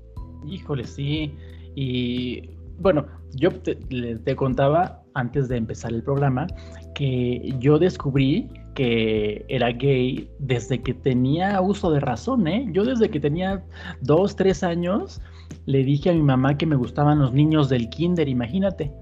Híjole, 0.47 0.85
sí. 0.85 1.35
Y 1.75 2.49
bueno, 2.79 3.05
yo 3.35 3.51
te, 3.51 3.75
te 3.75 4.37
contaba 4.37 5.03
antes 5.15 5.49
de 5.49 5.57
empezar 5.57 5.93
el 5.93 6.03
programa 6.03 6.47
que 6.95 7.53
yo 7.59 7.79
descubrí 7.79 8.49
que 8.75 9.45
era 9.49 9.73
gay 9.73 10.31
desde 10.39 10.81
que 10.81 10.95
tenía 10.95 11.61
uso 11.61 11.91
de 11.91 12.01
razón, 12.01 12.47
¿eh? 12.47 12.67
Yo 12.73 12.85
desde 12.85 13.11
que 13.11 13.19
tenía 13.19 13.65
dos, 14.01 14.37
tres 14.37 14.63
años 14.63 15.21
le 15.67 15.85
dije 15.85 16.11
a 16.11 16.15
mi 16.15 16.23
mamá 16.23 16.57
que 16.57 16.67
me 16.67 16.77
gustaban 16.77 17.19
los 17.19 17.33
niños 17.33 17.69
del 17.69 17.89
kinder, 17.89 18.29
imagínate. 18.29 18.93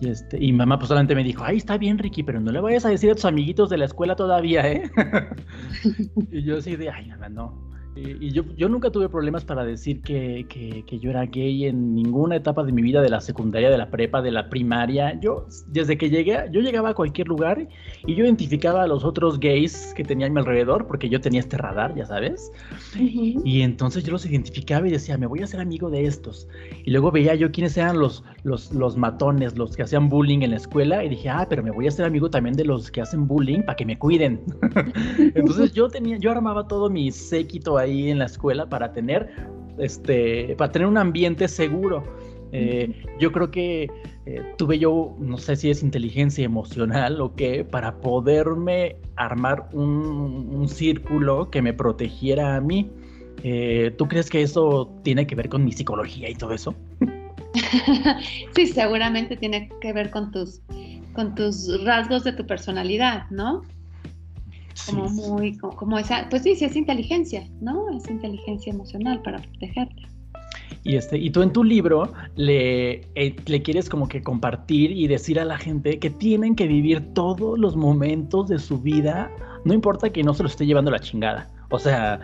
Y, 0.00 0.08
este, 0.08 0.42
y 0.42 0.52
mamá 0.52 0.78
pues 0.78 0.88
solamente 0.88 1.14
me 1.14 1.22
dijo, 1.22 1.44
ay, 1.44 1.58
está 1.58 1.78
bien, 1.78 1.98
Ricky, 1.98 2.22
pero 2.22 2.40
no 2.40 2.50
le 2.50 2.60
vayas 2.60 2.84
a 2.84 2.88
decir 2.88 3.10
a 3.10 3.14
tus 3.14 3.24
amiguitos 3.24 3.70
de 3.70 3.78
la 3.78 3.84
escuela 3.84 4.16
todavía, 4.16 4.70
¿eh? 4.70 4.90
y 6.30 6.42
yo 6.42 6.58
así 6.58 6.76
de, 6.76 6.90
ay, 6.90 7.08
mamá, 7.08 7.28
no. 7.28 7.73
Y, 7.96 8.32
yo, 8.32 8.42
yo, 8.56 8.68
nunca 8.68 8.90
tuve 8.90 9.08
problemas 9.08 9.44
para 9.44 9.64
decir 9.64 10.02
que, 10.02 10.46
que, 10.48 10.98
yo 10.98 11.10
era 11.10 11.26
gay 11.26 11.66
en 11.66 11.94
ninguna 11.94 12.36
etapa 12.36 12.64
de 12.64 12.72
mi 12.72 12.82
vida, 12.82 13.00
de 13.00 13.08
la 13.08 13.20
secundaria, 13.20 13.70
de 13.70 13.78
la 13.78 13.88
prepa, 13.88 14.20
de 14.20 14.32
la 14.32 14.48
primaria. 14.48 15.18
Yo, 15.20 15.46
desde 15.68 15.96
que 15.96 16.10
llegué, 16.10 16.48
yo 16.50 16.60
llegaba 16.60 16.90
a 16.90 16.94
cualquier 16.94 17.28
lugar 17.28 17.68
y 18.04 18.14
yo 18.16 18.24
identificaba 18.24 18.82
a 18.82 18.86
los 18.88 19.04
otros 19.04 19.38
gays 19.38 19.92
que 19.94 20.02
tenía 20.02 20.26
a 20.26 20.30
mi 20.30 20.40
alrededor, 20.40 20.88
porque 20.88 21.08
yo 21.08 21.20
tenía 21.20 21.38
este 21.38 21.56
radar, 21.56 21.94
ya 21.94 22.04
sabes. 22.04 22.50
Y 22.96 23.62
entonces 23.62 24.02
yo 24.02 24.10
los 24.10 24.26
identificaba 24.26 24.88
y 24.88 24.90
decía, 24.90 25.16
me 25.16 25.26
voy 25.26 25.42
a 25.42 25.44
hacer 25.44 25.60
amigo 25.60 25.88
de 25.88 26.04
estos. 26.04 26.48
Y 26.84 26.90
luego 26.90 27.12
veía 27.12 27.36
yo 27.36 27.52
quiénes 27.52 27.76
eran 27.76 28.00
los, 28.00 28.24
los, 28.42 28.72
los 28.72 28.96
matones, 28.96 29.56
los 29.56 29.76
que 29.76 29.84
hacían 29.84 30.08
bullying 30.08 30.40
en 30.40 30.50
la 30.50 30.56
escuela, 30.56 31.04
y 31.04 31.10
dije, 31.10 31.28
ah, 31.28 31.46
pero 31.48 31.62
me 31.62 31.70
voy 31.70 31.86
a 31.86 31.90
hacer 31.90 32.06
amigo 32.06 32.28
también 32.28 32.56
de 32.56 32.64
los 32.64 32.90
que 32.90 33.02
hacen 33.02 33.28
bullying 33.28 33.62
para 33.62 33.76
que 33.76 33.86
me 33.86 33.96
cuiden. 33.96 34.42
entonces 35.34 35.72
yo 35.72 35.88
tenía, 35.88 36.16
yo 36.16 36.32
armaba 36.32 36.66
todo 36.66 36.90
mi 36.90 37.12
séquito 37.12 37.78
ahí 37.78 37.83
en 37.92 38.18
la 38.18 38.26
escuela 38.26 38.68
para 38.68 38.92
tener, 38.92 39.30
este, 39.78 40.54
para 40.56 40.72
tener 40.72 40.88
un 40.88 40.98
ambiente 40.98 41.48
seguro. 41.48 42.04
Eh, 42.52 43.02
yo 43.18 43.32
creo 43.32 43.50
que 43.50 43.90
eh, 44.26 44.42
tuve 44.56 44.78
yo, 44.78 45.16
no 45.18 45.38
sé 45.38 45.56
si 45.56 45.70
es 45.70 45.82
inteligencia 45.82 46.44
emocional 46.44 47.20
o 47.20 47.34
qué, 47.34 47.64
para 47.64 47.96
poderme 48.00 48.96
armar 49.16 49.68
un, 49.72 50.68
círculo 50.68 51.50
que 51.50 51.60
me 51.60 51.72
protegiera 51.72 52.56
a 52.56 52.60
mí. 52.60 52.90
Eh, 53.42 53.92
¿Tú 53.98 54.06
crees 54.06 54.30
que 54.30 54.40
eso 54.40 54.88
tiene 55.02 55.26
que 55.26 55.34
ver 55.34 55.48
con 55.48 55.64
mi 55.64 55.72
psicología 55.72 56.30
y 56.30 56.34
todo 56.34 56.52
eso? 56.52 56.74
sí, 58.54 58.66
seguramente 58.66 59.36
tiene 59.36 59.68
que 59.80 59.92
ver 59.92 60.10
con 60.10 60.30
tus, 60.30 60.60
con 61.12 61.34
tus 61.34 61.84
rasgos 61.84 62.24
de 62.24 62.32
tu 62.32 62.46
personalidad, 62.46 63.28
¿no? 63.30 63.62
Como 64.86 65.08
muy, 65.08 65.56
como, 65.58 65.98
esa, 65.98 66.26
pues 66.30 66.42
sí, 66.42 66.54
sí 66.56 66.64
es 66.64 66.76
inteligencia, 66.76 67.48
¿no? 67.60 67.90
Es 67.96 68.08
inteligencia 68.08 68.72
emocional 68.72 69.22
para 69.22 69.38
protegerte. 69.38 70.02
Y, 70.82 70.96
este, 70.96 71.16
y 71.16 71.30
tú 71.30 71.42
en 71.42 71.52
tu 71.52 71.64
libro 71.64 72.12
le, 72.36 73.06
eh, 73.14 73.36
le 73.46 73.62
quieres 73.62 73.88
como 73.88 74.08
que 74.08 74.22
compartir 74.22 74.90
y 74.92 75.06
decir 75.06 75.40
a 75.40 75.44
la 75.44 75.56
gente 75.56 75.98
que 75.98 76.10
tienen 76.10 76.54
que 76.54 76.66
vivir 76.66 77.14
todos 77.14 77.58
los 77.58 77.74
momentos 77.74 78.48
de 78.48 78.58
su 78.58 78.80
vida, 78.80 79.30
no 79.64 79.72
importa 79.72 80.10
que 80.10 80.22
no 80.22 80.34
se 80.34 80.42
lo 80.42 80.48
esté 80.48 80.66
llevando 80.66 80.90
la 80.90 80.98
chingada. 80.98 81.48
O 81.70 81.78
sea, 81.78 82.20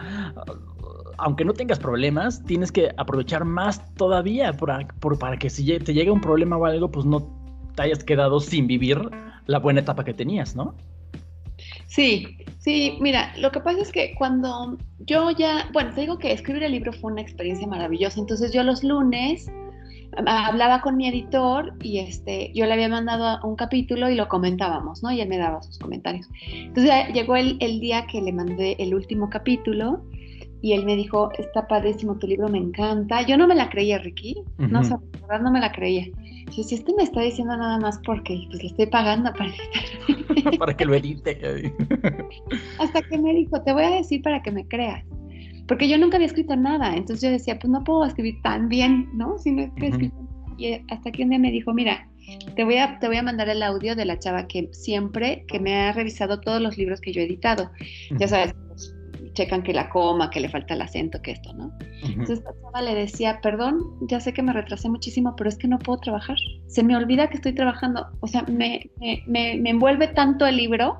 aunque 1.18 1.44
no 1.44 1.52
tengas 1.52 1.78
problemas, 1.78 2.42
tienes 2.44 2.70
que 2.70 2.90
aprovechar 2.96 3.44
más 3.44 3.94
todavía 3.94 4.52
para, 4.52 4.86
para 5.18 5.36
que 5.38 5.50
si 5.50 5.78
te 5.78 5.94
llega 5.94 6.12
un 6.12 6.20
problema 6.20 6.56
o 6.56 6.64
algo, 6.66 6.90
pues 6.90 7.06
no 7.06 7.26
te 7.74 7.82
hayas 7.82 8.04
quedado 8.04 8.40
sin 8.40 8.66
vivir 8.66 8.98
la 9.46 9.58
buena 9.58 9.80
etapa 9.80 10.04
que 10.04 10.14
tenías, 10.14 10.54
¿no? 10.54 10.74
Sí, 11.90 12.36
sí, 12.58 12.96
mira, 13.00 13.32
lo 13.36 13.50
que 13.50 13.58
pasa 13.58 13.80
es 13.80 13.90
que 13.90 14.14
cuando 14.14 14.78
yo 15.00 15.32
ya, 15.32 15.68
bueno, 15.72 15.92
te 15.92 16.02
digo 16.02 16.18
que 16.18 16.30
escribir 16.30 16.62
el 16.62 16.70
libro 16.70 16.92
fue 16.92 17.10
una 17.10 17.20
experiencia 17.20 17.66
maravillosa, 17.66 18.20
entonces 18.20 18.52
yo 18.52 18.62
los 18.62 18.84
lunes 18.84 19.50
hablaba 20.24 20.82
con 20.82 20.96
mi 20.96 21.08
editor 21.08 21.74
y 21.82 21.98
este, 21.98 22.52
yo 22.54 22.66
le 22.66 22.74
había 22.74 22.88
mandado 22.88 23.44
un 23.44 23.56
capítulo 23.56 24.08
y 24.08 24.14
lo 24.14 24.28
comentábamos, 24.28 25.02
¿no? 25.02 25.10
Y 25.10 25.20
él 25.20 25.28
me 25.28 25.38
daba 25.38 25.62
sus 25.64 25.80
comentarios. 25.80 26.28
Entonces 26.52 26.92
llegó 27.12 27.34
el, 27.34 27.58
día 27.58 28.06
que 28.06 28.22
le 28.22 28.32
mandé 28.32 28.76
el 28.78 28.94
último 28.94 29.28
capítulo 29.28 30.04
y 30.62 30.74
él 30.74 30.84
me 30.84 30.94
dijo, 30.94 31.32
está 31.38 31.66
padrísimo 31.66 32.16
tu 32.18 32.28
libro, 32.28 32.48
me 32.48 32.58
encanta. 32.58 33.22
Yo 33.22 33.36
no 33.36 33.48
me 33.48 33.56
la 33.56 33.68
creía, 33.68 33.98
Ricky, 33.98 34.36
no, 34.58 34.82
la 34.82 35.00
verdad 35.26 35.40
no 35.42 35.50
me 35.50 35.58
la 35.58 35.72
creía. 35.72 36.06
Yo, 36.56 36.62
si 36.62 36.74
este 36.74 36.92
me 36.94 37.02
está 37.02 37.20
diciendo 37.20 37.56
nada 37.56 37.78
más 37.78 38.00
porque 38.04 38.44
pues 38.48 38.62
le 38.62 38.68
estoy 38.68 38.86
pagando 38.86 39.32
para 39.32 39.52
para 40.58 40.76
que 40.76 40.84
lo 40.84 40.94
edite. 40.94 41.38
Hasta 42.78 43.02
que 43.02 43.18
me 43.18 43.34
dijo, 43.34 43.60
te 43.62 43.72
voy 43.72 43.84
a 43.84 43.90
decir 43.90 44.22
para 44.22 44.42
que 44.42 44.50
me 44.50 44.66
creas. 44.66 45.04
Porque 45.66 45.88
yo 45.88 45.98
nunca 45.98 46.16
había 46.16 46.26
escrito 46.26 46.56
nada. 46.56 46.94
Entonces 46.94 47.22
yo 47.22 47.30
decía, 47.30 47.58
pues 47.58 47.70
no 47.70 47.84
puedo 47.84 48.04
escribir 48.04 48.40
tan 48.42 48.68
bien, 48.68 49.08
¿no? 49.14 49.38
Si 49.38 49.52
no 49.52 49.62
escrito. 49.62 49.98
Y 50.58 50.74
hasta 50.90 51.10
que 51.10 51.22
un 51.22 51.30
día 51.30 51.38
me 51.38 51.52
dijo, 51.52 51.72
mira, 51.72 52.08
te 52.56 52.64
voy, 52.64 52.76
a, 52.76 52.98
te 52.98 53.06
voy 53.06 53.16
a 53.16 53.22
mandar 53.22 53.48
el 53.48 53.62
audio 53.62 53.96
de 53.96 54.04
la 54.04 54.18
chava 54.18 54.46
que 54.46 54.68
siempre, 54.72 55.44
que 55.48 55.58
me 55.58 55.76
ha 55.76 55.92
revisado 55.92 56.40
todos 56.40 56.60
los 56.60 56.76
libros 56.76 57.00
que 57.00 57.12
yo 57.12 57.20
he 57.20 57.24
editado. 57.24 57.70
Ya 58.18 58.28
sabes, 58.28 58.54
checan 59.32 59.62
que 59.62 59.72
la 59.72 59.88
coma, 59.88 60.30
que 60.30 60.40
le 60.40 60.48
falta 60.48 60.74
el 60.74 60.82
acento, 60.82 61.20
que 61.22 61.32
esto, 61.32 61.52
¿no? 61.54 61.72
Entonces 62.02 62.38
esta 62.38 62.52
chava 62.60 62.82
le 62.82 62.94
decía, 62.94 63.40
perdón, 63.42 63.80
ya 64.02 64.20
sé 64.20 64.32
que 64.32 64.42
me 64.42 64.52
retrasé 64.52 64.88
muchísimo, 64.88 65.34
pero 65.36 65.48
es 65.48 65.56
que 65.56 65.68
no 65.68 65.78
puedo 65.78 65.98
trabajar. 66.00 66.36
Se 66.66 66.82
me 66.82 66.96
olvida 66.96 67.28
que 67.28 67.36
estoy 67.36 67.54
trabajando. 67.54 68.06
O 68.20 68.26
sea, 68.26 68.42
me, 68.42 68.90
me, 68.98 69.22
me, 69.56 69.70
envuelve 69.70 70.08
tanto 70.08 70.46
el 70.46 70.56
libro 70.56 70.98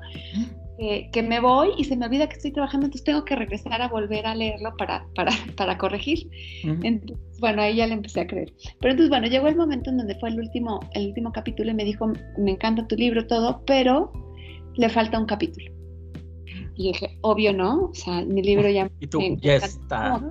que, 0.77 1.09
que, 1.11 1.23
me 1.23 1.39
voy 1.39 1.69
y 1.77 1.83
se 1.85 1.95
me 1.95 2.05
olvida 2.05 2.27
que 2.27 2.35
estoy 2.35 2.51
trabajando, 2.51 2.85
entonces 2.85 3.05
tengo 3.05 3.25
que 3.25 3.35
regresar 3.35 3.81
a 3.81 3.87
volver 3.87 4.25
a 4.25 4.35
leerlo 4.35 4.75
para, 4.77 5.05
para, 5.15 5.31
para 5.55 5.77
corregir. 5.77 6.29
Entonces, 6.63 7.39
bueno, 7.39 7.61
ahí 7.61 7.75
ya 7.75 7.87
le 7.87 7.93
empecé 7.93 8.21
a 8.21 8.27
creer. 8.27 8.53
Pero 8.79 8.91
entonces, 8.91 9.09
bueno, 9.09 9.27
llegó 9.27 9.47
el 9.47 9.55
momento 9.55 9.89
en 9.89 9.97
donde 9.97 10.15
fue 10.15 10.29
el 10.29 10.39
último, 10.39 10.79
el 10.93 11.07
último 11.07 11.31
capítulo 11.31 11.71
y 11.71 11.73
me 11.73 11.83
dijo, 11.83 12.11
me 12.37 12.51
encanta 12.51 12.87
tu 12.87 12.95
libro, 12.95 13.25
todo, 13.27 13.63
pero 13.65 14.11
le 14.75 14.89
falta 14.89 15.19
un 15.19 15.25
capítulo. 15.25 15.80
Y 16.75 16.93
dije, 16.93 17.17
obvio 17.21 17.53
no, 17.53 17.85
o 17.85 17.93
sea, 17.93 18.23
mi 18.25 18.41
libro 18.41 18.69
ya... 18.69 18.89
Y 18.99 19.07
tú, 19.07 19.19
ya 19.41 19.55
está. 19.55 20.21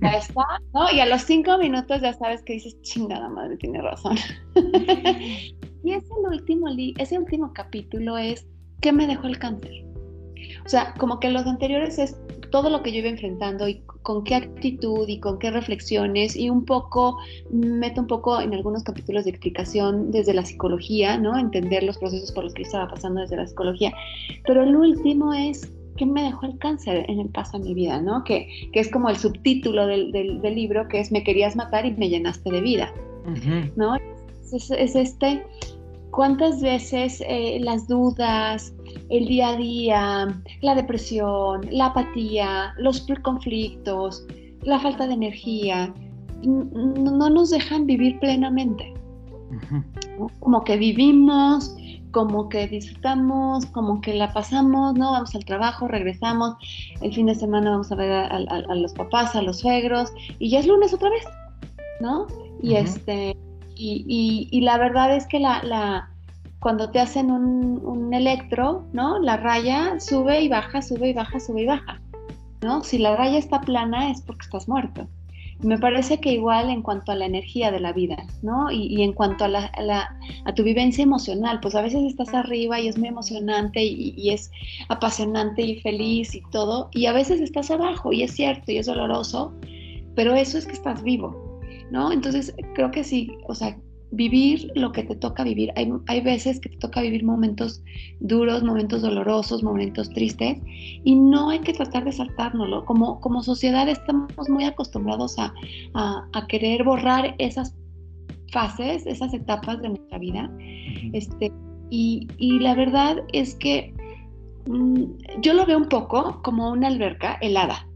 Ya 0.00 0.10
está, 0.10 0.44
¿no? 0.72 0.90
Y 0.92 1.00
a 1.00 1.06
los 1.06 1.22
cinco 1.22 1.58
minutos 1.58 2.00
ya 2.00 2.12
sabes 2.14 2.42
que 2.42 2.54
dices, 2.54 2.80
chingada 2.82 3.28
madre, 3.28 3.56
tiene 3.56 3.80
razón. 3.82 4.16
y 4.54 5.92
ese 5.92 6.12
último, 6.30 6.68
ese 6.96 7.18
último 7.18 7.52
capítulo 7.52 8.18
es, 8.18 8.46
¿qué 8.80 8.92
me 8.92 9.06
dejó 9.06 9.26
el 9.26 9.38
cáncer? 9.38 9.84
O 10.64 10.68
sea, 10.68 10.94
como 10.94 11.20
que 11.20 11.30
los 11.30 11.46
anteriores 11.46 11.98
es 11.98 12.16
todo 12.52 12.70
lo 12.70 12.82
que 12.82 12.92
yo 12.92 12.98
iba 12.98 13.08
enfrentando 13.08 13.66
y 13.66 13.80
con 14.02 14.22
qué 14.22 14.36
actitud 14.36 15.08
y 15.08 15.18
con 15.18 15.40
qué 15.40 15.50
reflexiones 15.50 16.36
y 16.36 16.50
un 16.50 16.64
poco, 16.64 17.18
meto 17.50 18.02
un 18.02 18.06
poco 18.06 18.40
en 18.40 18.54
algunos 18.54 18.84
capítulos 18.84 19.24
de 19.24 19.30
explicación 19.30 20.12
desde 20.12 20.34
la 20.34 20.44
psicología, 20.44 21.16
¿no? 21.16 21.36
Entender 21.36 21.82
los 21.82 21.98
procesos 21.98 22.30
por 22.30 22.44
los 22.44 22.54
que 22.54 22.62
estaba 22.62 22.88
pasando 22.88 23.22
desde 23.22 23.36
la 23.36 23.46
psicología. 23.46 23.92
Pero 24.46 24.62
el 24.62 24.76
último 24.76 25.34
es 25.34 25.72
qué 25.96 26.06
me 26.06 26.22
dejó 26.22 26.46
el 26.46 26.58
cáncer 26.58 27.06
en 27.08 27.20
el 27.20 27.28
paso 27.30 27.58
de 27.58 27.64
mi 27.64 27.74
vida, 27.74 28.00
¿no? 28.00 28.22
Que, 28.22 28.48
que 28.72 28.80
es 28.80 28.90
como 28.90 29.08
el 29.08 29.16
subtítulo 29.16 29.86
del, 29.86 30.12
del, 30.12 30.54
libro, 30.54 30.86
que 30.88 31.00
es 31.00 31.10
Me 31.10 31.24
querías 31.24 31.56
matar 31.56 31.86
y 31.86 31.92
me 31.92 32.08
llenaste 32.08 32.50
de 32.50 32.60
vida, 32.60 32.92
¿no? 33.76 33.96
Es, 34.52 34.70
es, 34.70 34.94
este, 34.94 35.42
¿cuántas 36.10 36.60
veces 36.60 37.22
eh, 37.26 37.58
las 37.60 37.88
dudas, 37.88 38.74
el 39.10 39.26
día 39.26 39.50
a 39.50 39.56
día, 39.56 40.42
la 40.60 40.74
depresión, 40.74 41.62
la 41.70 41.86
apatía, 41.86 42.74
los 42.78 43.06
conflictos, 43.22 44.26
la 44.62 44.78
falta 44.80 45.06
de 45.06 45.14
energía, 45.14 45.92
no 46.42 47.30
nos 47.30 47.50
dejan 47.50 47.86
vivir 47.86 48.18
plenamente. 48.18 48.92
Como 50.40 50.64
que 50.64 50.76
vivimos, 50.76 51.74
como 52.12 52.48
que 52.48 52.68
disfrutamos, 52.68 53.66
como 53.66 54.00
que 54.00 54.14
la 54.14 54.32
pasamos, 54.32 54.94
¿no? 54.94 55.12
Vamos 55.12 55.34
al 55.34 55.44
trabajo, 55.44 55.88
regresamos, 55.88 56.54
el 57.00 57.12
fin 57.12 57.26
de 57.26 57.34
semana 57.34 57.70
vamos 57.70 57.90
a 57.90 57.96
ver 57.96 58.12
a, 58.12 58.74
los 58.74 58.92
papás, 58.92 59.34
a 59.34 59.42
los 59.42 59.58
suegros, 59.60 60.12
y 60.38 60.50
ya 60.50 60.60
es 60.60 60.66
lunes 60.66 60.94
otra 60.94 61.10
vez, 61.10 61.24
¿no? 62.00 62.26
Y 62.62 62.76
este, 62.76 63.36
y, 63.74 64.60
la 64.60 64.78
verdad 64.78 65.16
es 65.16 65.26
que 65.26 65.40
la, 65.40 66.10
cuando 66.62 66.90
te 66.90 67.00
hacen 67.00 67.30
un, 67.30 68.14
electro, 68.14 68.86
¿no? 68.92 69.18
La 69.18 69.38
raya 69.38 69.98
sube 69.98 70.42
y 70.42 70.48
baja, 70.48 70.82
sube 70.82 71.08
y 71.08 71.12
baja, 71.14 71.40
sube 71.40 71.62
y 71.62 71.66
baja, 71.66 72.00
¿no? 72.60 72.84
Si 72.84 72.98
la 72.98 73.16
raya 73.16 73.38
está 73.38 73.62
plana 73.62 74.10
es 74.10 74.20
porque 74.20 74.42
estás 74.42 74.68
muerto. 74.68 75.08
Me 75.60 75.78
parece 75.78 76.20
que 76.20 76.32
igual 76.32 76.68
en 76.68 76.82
cuanto 76.82 77.10
a 77.10 77.14
la 77.16 77.24
energía 77.24 77.70
de 77.70 77.80
la 77.80 77.94
vida, 77.94 78.16
¿no? 78.42 78.70
Y, 78.70 79.02
en 79.02 79.14
cuanto 79.14 79.46
a, 79.46 79.48
la, 79.48 79.70
a, 80.44 80.54
tu 80.54 80.62
vivencia 80.62 81.02
emocional, 81.02 81.58
pues 81.60 81.74
a 81.74 81.80
veces 81.80 82.02
estás 82.02 82.34
arriba 82.34 82.78
y 82.78 82.88
es 82.88 82.98
muy 82.98 83.08
emocionante 83.08 83.82
y, 83.82 84.14
y, 84.16 84.30
es 84.30 84.50
apasionante 84.88 85.62
y 85.62 85.80
feliz 85.80 86.34
y 86.34 86.42
todo, 86.50 86.90
y 86.92 87.06
a 87.06 87.12
veces 87.12 87.40
estás 87.40 87.70
abajo 87.70 88.12
y 88.12 88.24
es 88.24 88.32
cierto 88.32 88.70
y 88.70 88.76
es 88.76 88.86
doloroso, 88.86 89.54
pero 90.14 90.34
eso 90.34 90.58
es 90.58 90.66
que 90.66 90.72
estás 90.74 91.02
vivo, 91.02 91.60
¿no? 91.90 92.12
Entonces 92.12 92.54
creo 92.74 92.90
que 92.90 93.04
sí, 93.04 93.32
o 93.48 93.54
sea, 93.54 93.76
vivir 94.12 94.70
lo 94.74 94.92
que 94.92 95.02
te 95.02 95.16
toca 95.16 95.42
vivir. 95.42 95.72
Hay, 95.74 95.90
hay, 96.06 96.20
veces 96.20 96.60
que 96.60 96.68
te 96.68 96.76
toca 96.76 97.00
vivir 97.00 97.24
momentos 97.24 97.82
duros, 98.20 98.62
momentos 98.62 99.02
dolorosos, 99.02 99.62
momentos 99.62 100.10
tristes, 100.10 100.58
y 101.02 101.14
no 101.14 101.50
hay 101.50 101.60
que 101.60 101.72
tratar 101.72 102.04
de 102.04 102.12
saltárnoslo. 102.12 102.84
Como, 102.84 103.20
como 103.20 103.42
sociedad 103.42 103.88
estamos 103.88 104.48
muy 104.48 104.64
acostumbrados 104.64 105.38
a, 105.38 105.52
a, 105.94 106.46
querer 106.46 106.84
borrar 106.84 107.34
esas 107.38 107.74
fases, 108.52 109.06
esas 109.06 109.32
etapas 109.32 109.80
de 109.80 109.88
nuestra 109.88 110.18
vida. 110.18 110.50
Este, 111.12 111.50
y, 111.90 112.28
y 112.36 112.58
la 112.58 112.74
verdad 112.74 113.16
es 113.32 113.54
que 113.54 113.94
mm, 114.66 115.04
yo 115.40 115.54
lo 115.54 115.64
veo 115.64 115.78
un 115.78 115.88
poco 115.88 116.40
como 116.42 116.70
una 116.70 116.88
alberca 116.88 117.38
helada. 117.40 117.88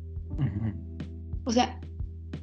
O 1.45 1.53
sea, 1.53 1.79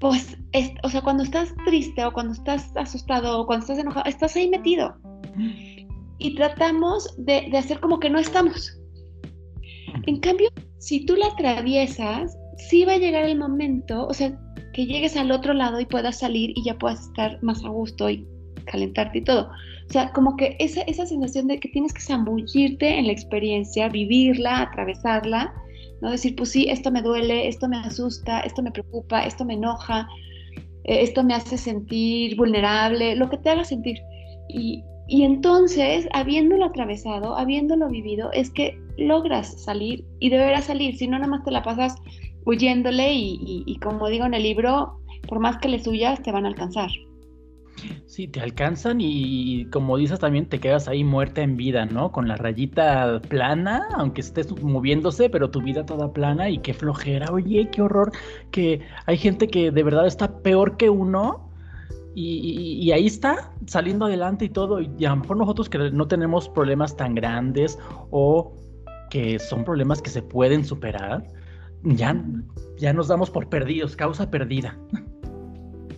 pues, 0.03 0.37
o 0.83 0.89
sea, 0.89 1.01
cuando 1.01 1.23
estás 1.23 1.55
triste 1.63 2.03
o 2.03 2.11
cuando 2.11 2.33
estás 2.33 2.75
asustado 2.75 3.39
o 3.39 3.45
cuando 3.45 3.63
estás 3.63 3.79
enojado, 3.79 4.05
estás 4.05 4.35
ahí 4.35 4.49
metido. 4.49 4.93
Y 6.17 6.35
tratamos 6.35 7.15
de, 7.17 7.47
de 7.49 7.57
hacer 7.57 7.79
como 7.79 8.01
que 8.01 8.09
no 8.09 8.19
estamos. 8.19 8.77
En 10.05 10.19
cambio, 10.19 10.49
si 10.79 11.05
tú 11.05 11.15
la 11.15 11.27
atraviesas, 11.27 12.37
sí 12.57 12.83
va 12.83 12.95
a 12.95 12.97
llegar 12.97 13.23
el 13.23 13.39
momento, 13.39 14.05
o 14.05 14.13
sea, 14.13 14.37
que 14.73 14.85
llegues 14.85 15.15
al 15.15 15.31
otro 15.31 15.53
lado 15.53 15.79
y 15.79 15.85
puedas 15.85 16.19
salir 16.19 16.51
y 16.53 16.65
ya 16.65 16.77
puedas 16.77 17.03
estar 17.03 17.41
más 17.41 17.63
a 17.63 17.69
gusto 17.69 18.09
y 18.09 18.27
calentarte 18.65 19.19
y 19.19 19.23
todo. 19.23 19.51
O 19.87 19.93
sea, 19.93 20.11
como 20.11 20.35
que 20.35 20.57
esa, 20.59 20.81
esa 20.81 21.05
sensación 21.05 21.47
de 21.47 21.61
que 21.61 21.69
tienes 21.69 21.93
que 21.93 22.01
zambullirte 22.01 22.99
en 22.99 23.07
la 23.07 23.13
experiencia, 23.13 23.87
vivirla, 23.87 24.63
atravesarla, 24.63 25.53
¿no? 26.03 26.11
Decir, 26.11 26.35
pues 26.35 26.51
sí, 26.51 26.67
esto 26.69 26.91
me 26.91 27.01
duele, 27.01 27.47
esto 27.47 27.67
me 27.67 27.77
asusta, 27.77 28.41
esto 28.41 28.61
me 28.61 28.71
preocupa, 28.71 29.25
esto 29.25 29.45
me 29.45 29.53
enoja, 29.53 30.07
eh, 30.83 31.01
esto 31.01 31.23
me 31.23 31.33
hace 31.33 31.57
sentir 31.57 32.35
vulnerable, 32.35 33.15
lo 33.15 33.29
que 33.29 33.37
te 33.37 33.49
haga 33.49 33.63
sentir. 33.63 33.97
Y, 34.49 34.83
y 35.07 35.23
entonces, 35.23 36.07
habiéndolo 36.13 36.65
atravesado, 36.65 37.37
habiéndolo 37.37 37.87
vivido, 37.87 38.31
es 38.33 38.51
que 38.51 38.77
logras 38.97 39.63
salir 39.63 40.05
y 40.19 40.29
deberás 40.29 40.65
salir, 40.65 40.97
si 40.97 41.07
no, 41.07 41.17
nada 41.17 41.29
más 41.31 41.43
te 41.43 41.51
la 41.51 41.63
pasas 41.63 41.95
huyéndole 42.45 43.13
y, 43.13 43.79
como 43.81 44.09
digo 44.09 44.25
en 44.25 44.33
el 44.33 44.43
libro, 44.43 44.99
por 45.27 45.39
más 45.39 45.57
que 45.57 45.69
le 45.69 45.81
suyas, 45.81 46.21
te 46.21 46.33
van 46.33 46.45
a 46.45 46.49
alcanzar. 46.49 46.89
Sí, 48.05 48.27
te 48.27 48.39
alcanzan 48.39 48.99
y, 49.01 49.65
como 49.65 49.97
dices 49.97 50.19
también 50.19 50.47
te 50.47 50.59
quedas 50.59 50.87
ahí 50.87 51.03
muerta 51.03 51.41
en 51.41 51.57
vida, 51.57 51.85
¿no? 51.85 52.11
Con 52.11 52.27
la 52.27 52.35
rayita 52.35 53.21
plana, 53.27 53.87
aunque 53.95 54.21
estés 54.21 54.51
moviéndose, 54.61 55.29
pero 55.29 55.49
tu 55.49 55.61
vida 55.61 55.85
toda 55.85 56.13
plana 56.13 56.49
y 56.49 56.59
qué 56.59 56.73
flojera, 56.73 57.31
oye, 57.31 57.69
qué 57.71 57.81
horror, 57.81 58.11
que 58.51 58.81
hay 59.05 59.17
gente 59.17 59.47
que 59.47 59.71
de 59.71 59.83
verdad 59.83 60.05
está 60.05 60.39
peor 60.39 60.77
que 60.77 60.89
uno 60.89 61.49
y, 62.15 62.91
ahí 62.91 63.07
está, 63.07 63.51
saliendo 63.65 64.05
adelante 64.05 64.45
y 64.45 64.49
todo, 64.49 64.79
y 64.79 65.05
a 65.05 65.09
lo 65.09 65.15
mejor 65.17 65.37
nosotros 65.37 65.67
que 65.67 65.79
no 65.79 66.07
tenemos 66.07 66.47
problemas 66.47 66.95
tan 66.95 67.15
grandes 67.15 67.79
o 68.11 68.53
que 69.09 69.39
son 69.39 69.63
problemas 69.63 70.01
que 70.01 70.11
se 70.11 70.21
pueden 70.21 70.63
superar, 70.63 71.25
ya, 71.81 72.23
ya 72.77 72.93
nos 72.93 73.07
damos 73.07 73.31
por 73.31 73.49
perdidos, 73.49 73.95
causa 73.95 74.29
perdida. 74.29 74.77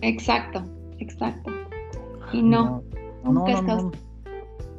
Exacto, 0.00 0.62
exacto. 0.98 1.55
Y 2.32 2.42
no, 2.42 2.82
nunca 3.24 3.52
es 3.52 3.62
causa. 3.62 3.98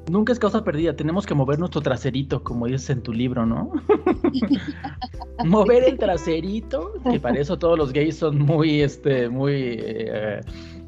Nunca 0.09 0.31
es 0.31 0.39
causa 0.39 0.63
perdida, 0.63 0.95
tenemos 0.95 1.25
que 1.25 1.33
mover 1.33 1.59
nuestro 1.59 1.81
traserito, 1.81 2.41
como 2.41 2.67
dices 2.67 2.89
en 2.91 3.03
tu 3.03 3.11
libro, 3.11 3.45
¿no? 3.45 3.73
mover 5.45 5.83
el 5.83 5.97
traserito, 5.97 6.93
que 7.11 7.19
para 7.19 7.37
eso 7.39 7.59
todos 7.59 7.77
los 7.77 7.91
gays 7.91 8.17
son 8.17 8.39
muy, 8.39 8.81
este, 8.81 9.27
muy 9.27 9.53
eh, 9.53 10.39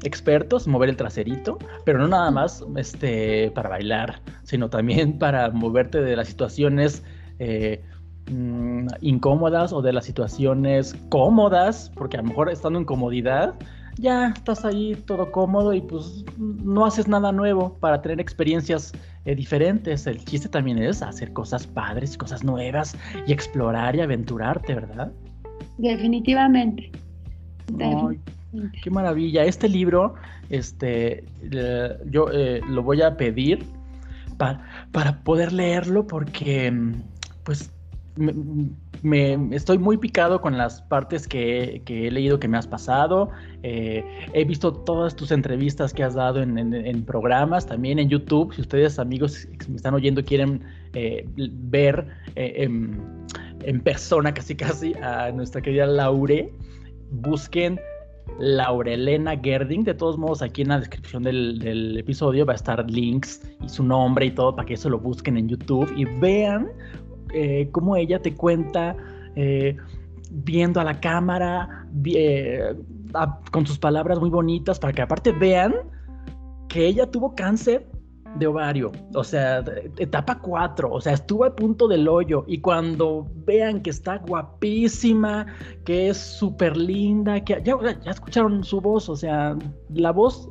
expertos, 0.04 0.66
mover 0.66 0.88
el 0.88 0.96
traserito, 0.96 1.58
pero 1.84 1.98
no 1.98 2.08
nada 2.08 2.30
más 2.30 2.64
este, 2.76 3.50
para 3.50 3.68
bailar, 3.68 4.22
sino 4.42 4.70
también 4.70 5.18
para 5.18 5.50
moverte 5.50 6.00
de 6.00 6.16
las 6.16 6.28
situaciones 6.28 7.04
eh, 7.38 7.84
Mm, 8.30 8.86
incómodas 9.00 9.72
o 9.72 9.82
de 9.82 9.92
las 9.92 10.04
situaciones 10.04 10.94
cómodas, 11.08 11.90
porque 11.96 12.16
a 12.16 12.22
lo 12.22 12.28
mejor 12.28 12.48
estando 12.48 12.78
en 12.78 12.84
comodidad, 12.84 13.54
ya 14.00 14.28
estás 14.28 14.64
ahí 14.64 14.96
todo 15.06 15.30
cómodo 15.30 15.74
y 15.74 15.80
pues 15.80 16.24
no 16.38 16.84
haces 16.86 17.06
nada 17.06 17.32
nuevo 17.32 17.74
para 17.78 18.00
tener 18.00 18.20
experiencias 18.20 18.92
eh, 19.24 19.34
diferentes. 19.34 20.06
El 20.06 20.24
chiste 20.24 20.48
también 20.48 20.78
es 20.78 21.02
hacer 21.02 21.32
cosas 21.32 21.66
padres, 21.66 22.16
cosas 22.16 22.42
nuevas 22.42 22.96
y 23.26 23.32
explorar 23.32 23.94
y 23.94 24.00
aventurarte, 24.00 24.74
¿verdad? 24.74 25.12
Definitivamente. 25.78 26.90
qué 28.82 28.90
maravilla. 28.90 29.44
Este 29.44 29.68
libro, 29.68 30.14
este, 30.48 31.24
yo 32.10 32.28
eh, 32.32 32.60
lo 32.68 32.82
voy 32.82 33.02
a 33.02 33.16
pedir 33.16 33.64
para, 34.38 34.64
para 34.92 35.20
poder 35.22 35.52
leerlo 35.52 36.06
porque, 36.06 36.72
pues, 37.44 37.70
me, 38.20 39.56
estoy 39.56 39.78
muy 39.78 39.96
picado 39.96 40.40
con 40.40 40.56
las 40.58 40.82
partes 40.82 41.26
que, 41.26 41.82
he 41.86 42.10
leído 42.10 42.38
que 42.38 42.48
me 42.48 42.58
has 42.58 42.66
pasado. 42.66 43.30
Eh, 43.62 44.04
he 44.32 44.44
visto 44.44 44.72
todas 44.72 45.16
tus 45.16 45.32
entrevistas 45.32 45.92
que 45.92 46.04
has 46.04 46.14
dado 46.14 46.42
en, 46.42 47.04
programas, 47.04 47.66
también 47.66 47.98
en 47.98 48.08
YouTube. 48.08 48.54
Si 48.54 48.60
ustedes, 48.60 48.98
amigos 48.98 49.46
que 49.58 49.68
me 49.68 49.76
están 49.76 49.94
oyendo, 49.94 50.24
quieren 50.24 50.62
eh, 50.94 51.26
ver 51.36 52.06
eh, 52.36 52.68
en, 53.64 53.80
persona 53.80 54.32
casi 54.34 54.54
casi 54.54 54.94
a 55.02 55.30
nuestra 55.32 55.60
querida 55.60 55.86
Laure, 55.86 56.52
busquen 57.10 57.80
Laurelena 58.38 59.36
Gerding. 59.36 59.84
De 59.84 59.94
todos 59.94 60.18
modos, 60.18 60.42
aquí 60.42 60.62
en 60.62 60.68
la 60.68 60.78
descripción 60.78 61.22
del, 61.22 61.58
del, 61.58 61.98
episodio 61.98 62.46
va 62.46 62.52
a 62.52 62.56
estar 62.56 62.88
links 62.90 63.42
y 63.64 63.68
su 63.68 63.82
nombre 63.82 64.26
y 64.26 64.30
todo 64.30 64.54
para 64.54 64.66
que 64.66 64.74
eso 64.74 64.88
lo 64.88 64.98
busquen 64.98 65.36
en 65.36 65.48
YouTube 65.48 65.92
y 65.96 66.04
vean 66.04 66.68
eh, 67.32 67.68
cómo 67.72 67.96
ella 67.96 68.20
te 68.20 68.34
cuenta 68.34 68.96
eh, 69.36 69.76
viendo 70.30 70.80
a 70.80 70.84
la 70.84 71.00
cámara, 71.00 71.86
eh, 72.04 72.74
con 73.50 73.66
sus 73.66 73.78
palabras 73.78 74.20
muy 74.20 74.30
bonitas, 74.30 74.78
para 74.78 74.92
que 74.92 75.02
aparte 75.02 75.32
vean 75.32 75.74
que 76.68 76.86
ella 76.86 77.10
tuvo 77.10 77.34
cáncer 77.34 77.86
de 78.36 78.46
ovario, 78.46 78.92
o 79.14 79.24
sea, 79.24 79.64
etapa 79.98 80.38
4, 80.38 80.88
o 80.88 81.00
sea, 81.00 81.14
estuvo 81.14 81.44
a 81.44 81.56
punto 81.56 81.88
del 81.88 82.06
hoyo 82.06 82.44
y 82.46 82.60
cuando 82.60 83.26
vean 83.44 83.82
que 83.82 83.90
está 83.90 84.18
guapísima, 84.18 85.46
que 85.84 86.10
es 86.10 86.16
súper 86.16 86.76
linda, 86.76 87.42
que 87.44 87.60
ya, 87.64 87.76
ya 88.04 88.10
escucharon 88.12 88.62
su 88.62 88.80
voz, 88.80 89.08
o 89.08 89.16
sea, 89.16 89.56
la 89.92 90.12
voz 90.12 90.48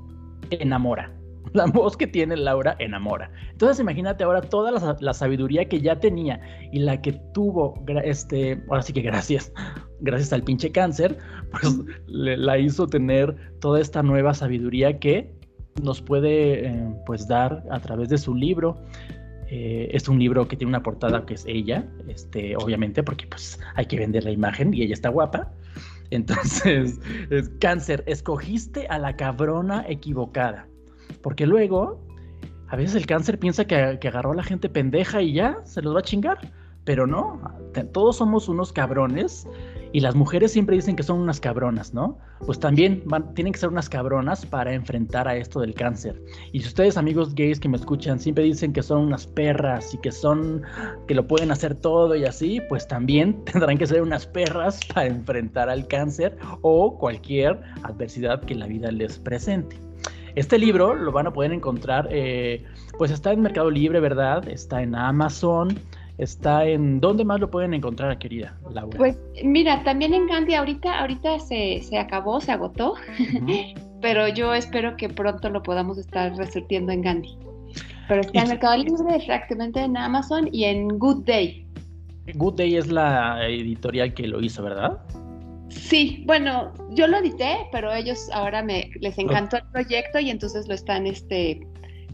enamora. 0.50 1.19
La 1.54 1.66
voz 1.66 1.98
que 1.98 2.08
tiene 2.08 2.38
Laura 2.38 2.76
enamora. 2.80 3.32
Entonces 3.52 3.80
imagínate 3.80 4.24
ahora 4.24 4.42
toda 4.42 4.72
la, 5.00 5.14
sabiduría 5.14 5.66
que 5.68 5.82
ya 5.82 6.00
tenía 6.00 6.40
y 6.72 6.80
la 6.80 7.02
que 7.02 7.14
tuvo, 7.34 7.84
este, 8.04 8.64
ahora 8.70 8.82
sí 8.82 8.94
que 8.94 9.02
gracias, 9.02 9.52
gracias 10.02 10.34
al 10.34 10.44
pinche 10.44 10.72
cáncer, 10.72 11.18
pues 11.52 11.80
la 12.08 12.58
hizo 12.58 12.88
tener 12.88 13.36
toda 13.60 13.82
esta 13.82 14.04
nueva 14.04 14.34
sabiduría 14.34 15.00
que 15.00 15.32
nos 15.82 16.02
puede 16.02 16.68
eh, 16.68 16.96
pues 17.06 17.28
dar 17.28 17.64
a 17.70 17.80
través 17.80 18.10
de 18.10 18.18
su 18.18 18.36
libro. 18.36 18.78
Eh, 19.52 19.90
es 19.94 20.08
un 20.08 20.20
libro 20.20 20.48
que 20.48 20.56
tiene 20.56 20.70
una 20.70 20.84
portada 20.84 21.26
que 21.26 21.34
es 21.34 21.44
ella, 21.48 21.88
este, 22.08 22.56
obviamente, 22.56 23.02
porque 23.02 23.26
pues 23.26 23.60
hay 23.76 23.86
que 23.88 23.98
vender 23.98 24.24
la 24.24 24.32
imagen 24.32 24.74
y 24.74 24.84
ella 24.84 24.94
está 24.94 25.10
guapa. 25.10 25.52
Entonces, 26.12 27.00
es, 27.30 27.50
cáncer, 27.60 28.04
escogiste 28.06 28.88
a 28.88 29.00
la 29.00 29.16
cabrona 29.16 29.86
equivocada. 29.88 30.68
Porque 31.22 31.46
luego, 31.46 32.00
a 32.68 32.76
veces 32.76 32.96
el 32.96 33.06
cáncer 33.06 33.40
piensa 33.40 33.66
que, 33.66 33.76
agarró 33.76 34.32
a 34.32 34.36
la 34.36 34.44
gente 34.44 34.70
pendeja 34.70 35.22
y 35.22 35.34
ya 35.34 35.58
se 35.64 35.82
los 35.82 35.96
va 35.96 36.00
a 36.00 36.04
chingar. 36.04 36.40
Pero 36.86 37.06
no, 37.06 37.40
todos 37.92 38.18
somos 38.18 38.48
unos 38.50 38.74
cabrones 38.74 39.48
y 39.92 40.00
las 40.00 40.16
mujeres 40.16 40.52
siempre 40.52 40.76
dicen 40.76 40.96
que 40.96 41.04
son 41.04 41.20
unas 41.20 41.40
cabronas, 41.40 41.94
¿no? 41.94 42.18
Pues 42.46 42.60
también 42.60 43.04
tienen 43.34 43.54
que 43.54 43.60
ser 43.60 43.70
unas 43.70 43.90
cabronas 43.90 44.46
para 44.46 44.74
enfrentar 44.74 45.28
a 45.28 45.36
esto 45.36 45.60
del 45.62 45.74
cáncer. 45.74 46.22
Y 46.52 46.62
si 46.62 46.68
ustedes, 46.68 46.98
amigos 46.98 47.34
gays 47.34 47.60
que 47.60 47.70
me 47.70 47.78
escuchan, 47.78 48.20
siempre 48.20 48.44
dicen 48.44 48.72
que 48.72 48.84
son 48.84 49.02
unas 49.02 49.26
perras 49.26 49.94
y 49.94 49.98
que 49.98 50.12
son, 50.12 50.62
que 51.08 51.16
lo 51.16 51.28
pueden 51.28 51.52
hacer 51.52 51.76
todo 51.76 52.16
y 52.16 52.26
así, 52.26 52.62
pues 52.70 52.88
también 52.88 53.44
tendrán 53.46 53.78
que 53.78 53.88
ser 53.88 54.02
unas 54.02 54.28
perras 54.28 54.80
para 54.94 55.08
enfrentar 55.08 55.70
al 55.70 55.88
cáncer 55.88 56.38
o 56.62 56.98
cualquier 56.98 57.60
adversidad 57.84 58.42
que 58.42 58.56
la 58.56 58.68
vida 58.68 58.92
les 58.92 59.18
presente. 59.18 59.89
Este 60.36 60.58
libro 60.58 60.96
lo 60.96 61.12
van 61.12 61.28
a 61.28 61.34
poder 61.34 61.52
encontrar, 61.52 62.08
eh, 62.12 62.64
pues 62.98 63.12
está 63.12 63.32
en 63.32 63.42
Mercado 63.42 63.70
Libre, 63.70 64.00
¿verdad? 64.00 64.48
Está 64.48 64.82
en 64.82 64.96
Amazon, 64.96 65.80
está 66.18 66.66
en... 66.66 67.00
¿Dónde 67.00 67.26
más 67.26 67.40
lo 67.40 67.50
pueden 67.50 67.74
encontrar, 67.74 68.18
querida 68.18 68.58
Laura? 68.72 68.98
Pues 68.98 69.18
mira, 69.44 69.84
también 69.84 70.14
en 70.14 70.28
Gandhi 70.28 70.54
ahorita, 70.54 71.00
ahorita 71.00 71.40
se, 71.40 71.82
acabó, 71.98 72.42
se 72.42 72.52
agotó, 72.52 72.96
pero 74.02 74.28
yo 74.28 74.54
espero 74.54 74.96
que 74.98 75.10
pronto 75.10 75.50
lo 75.50 75.64
podamos 75.64 75.98
estar 75.98 76.36
resurtiendo 76.36 76.92
en 76.92 77.02
Gandhi. 77.02 77.38
Pero 78.08 78.22
está 78.22 78.42
en 78.42 78.50
Mercado 78.50 78.78
Libre, 78.78 79.16
exactamente 79.16 79.82
en 79.82 79.96
Amazon 79.96 80.50
y 80.52 80.64
en 80.66 80.88
Good 80.88 81.26
Day. 81.26 81.66
Good 82.36 82.56
Day 82.56 82.76
es 82.76 82.92
la 82.92 83.48
editorial 83.48 84.14
que 84.14 84.28
lo 84.28 84.42
hizo, 84.42 84.64
¿verdad? 84.64 85.00
Sí, 85.70 86.24
bueno, 86.26 86.74
yo 86.92 87.08
lo 87.08 87.18
edité, 87.18 87.68
pero 87.72 87.94
ellos 87.94 88.30
ahora 88.34 88.64
me 88.64 88.90
les 89.00 89.18
encantó 89.18 89.58
el 89.58 89.64
proyecto 89.72 90.20
y 90.20 90.30
entonces 90.30 90.68
lo 90.68 90.74
están 90.74 91.06
este 91.08 91.60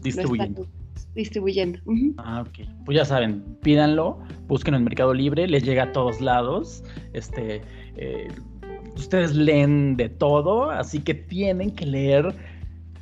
distribuyendo. 0.02 0.66
distribuyendo. 1.14 1.78
Ah, 2.18 2.44
ok. 2.46 2.68
Pues 2.84 2.96
ya 2.96 3.04
saben, 3.04 3.42
pídanlo, 3.62 4.18
busquen 4.46 4.74
en 4.74 4.84
Mercado 4.84 5.14
Libre, 5.14 5.46
les 5.46 5.64
llega 5.64 5.84
a 5.84 5.92
todos 5.92 6.20
lados. 6.20 6.82
Este, 7.12 7.62
eh, 7.96 8.28
ustedes 8.94 9.34
leen 9.34 9.96
de 9.96 10.08
todo, 10.08 10.70
así 10.70 11.00
que 11.00 11.14
tienen 11.14 11.70
que 11.70 11.86
leer 11.86 12.34